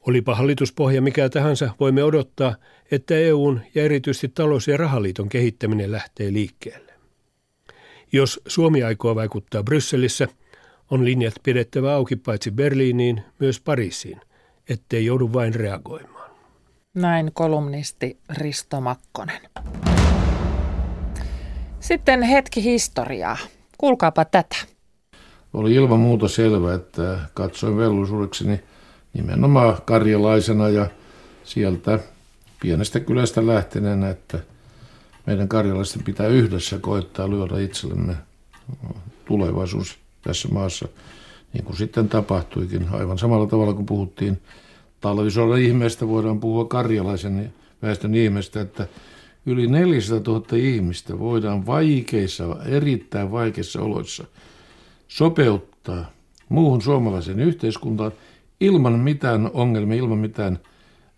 [0.08, 2.56] Olipa hallituspohja mikä tahansa, voimme odottaa,
[2.92, 6.94] että EUn ja erityisesti talous- ja rahaliiton kehittäminen lähtee liikkeelle.
[8.12, 10.28] Jos Suomi aikoo vaikuttaa Brysselissä,
[10.92, 14.22] on linjat pidettävä auki paitsi Berliiniin, myös Pariisiin,
[14.70, 16.32] ettei joudu vain reagoimaan.
[16.94, 19.42] Näin kolumnisti Risto Makkonen.
[21.80, 23.38] Sitten hetki historiaa.
[23.78, 24.56] Kuulkaapa tätä.
[25.54, 28.60] Oli ilman muuta selvä, että katsoin velvollisuudekseni
[29.14, 30.88] nimenomaan karjalaisena ja
[31.44, 32.00] sieltä
[32.62, 34.40] pienestä kylästä lähteneenä, että
[35.26, 38.16] meidän karjalaisten pitää yhdessä koittaa lyödä itsellemme
[39.26, 40.88] tulevaisuus tässä maassa,
[41.54, 42.88] niin kuin sitten tapahtuikin.
[42.92, 44.42] Aivan samalla tavalla kuin puhuttiin
[45.02, 48.88] talvisodan ihmeestä, voidaan puhua karjalaisen väestön ihmeestä, että
[49.46, 54.26] yli 400 000 ihmistä voidaan vaikeissa, erittäin vaikeissa oloissa
[55.08, 56.12] sopeuttaa
[56.50, 58.12] muuhun suomalaiseen yhteiskuntaan
[58.60, 60.60] ilman mitään ongelmia, ilman mitään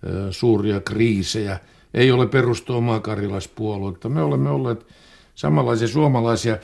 [0.07, 1.59] ö, suuria kriisejä.
[1.93, 4.09] Ei ole perustu omaa karjalaispuoluetta.
[4.09, 4.87] Me olemme olleet
[5.35, 6.57] samanlaisia suomalaisia.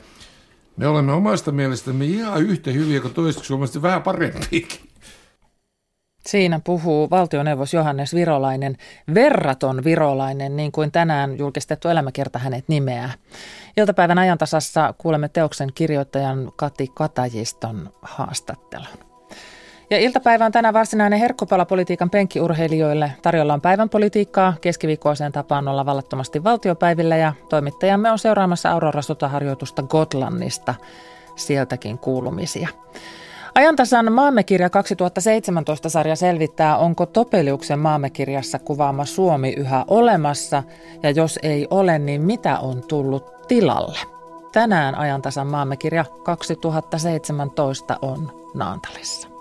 [0.76, 4.80] Me olemme omasta mielestämme ihan yhtä hyviä kuin toiseksi suomalaiset, vähän parempiakin.
[6.26, 8.76] Siinä puhuu valtioneuvos Johannes Virolainen,
[9.14, 13.10] verraton Virolainen, niin kuin tänään julkistettu elämäkerta hänet nimeää.
[13.76, 18.86] Iltapäivän ajantasassa kuulemme teoksen kirjoittajan Kati Katajiston haastattelun.
[19.90, 23.12] Ja iltapäivä on tänään varsinainen herkkopalapolitiikan penkkiurheilijoille.
[23.22, 24.54] Tarjolla on päivän politiikkaa.
[24.60, 30.74] Keskiviikkoiseen tapaan olla vallattomasti valtiopäivillä ja toimittajamme on seuraamassa Aurora-sotaharjoitusta Gotlannista.
[31.36, 32.68] Sieltäkin kuulumisia.
[33.56, 40.62] Ajantasan Maamekirja 2017-sarja selvittää, onko Topeliuksen Maamekirjassa kuvaama Suomi yhä olemassa
[41.02, 43.98] ja jos ei ole, niin mitä on tullut tilalle.
[44.52, 49.35] Tänään Ajantasan Maamekirja 2017 on Naantalissa.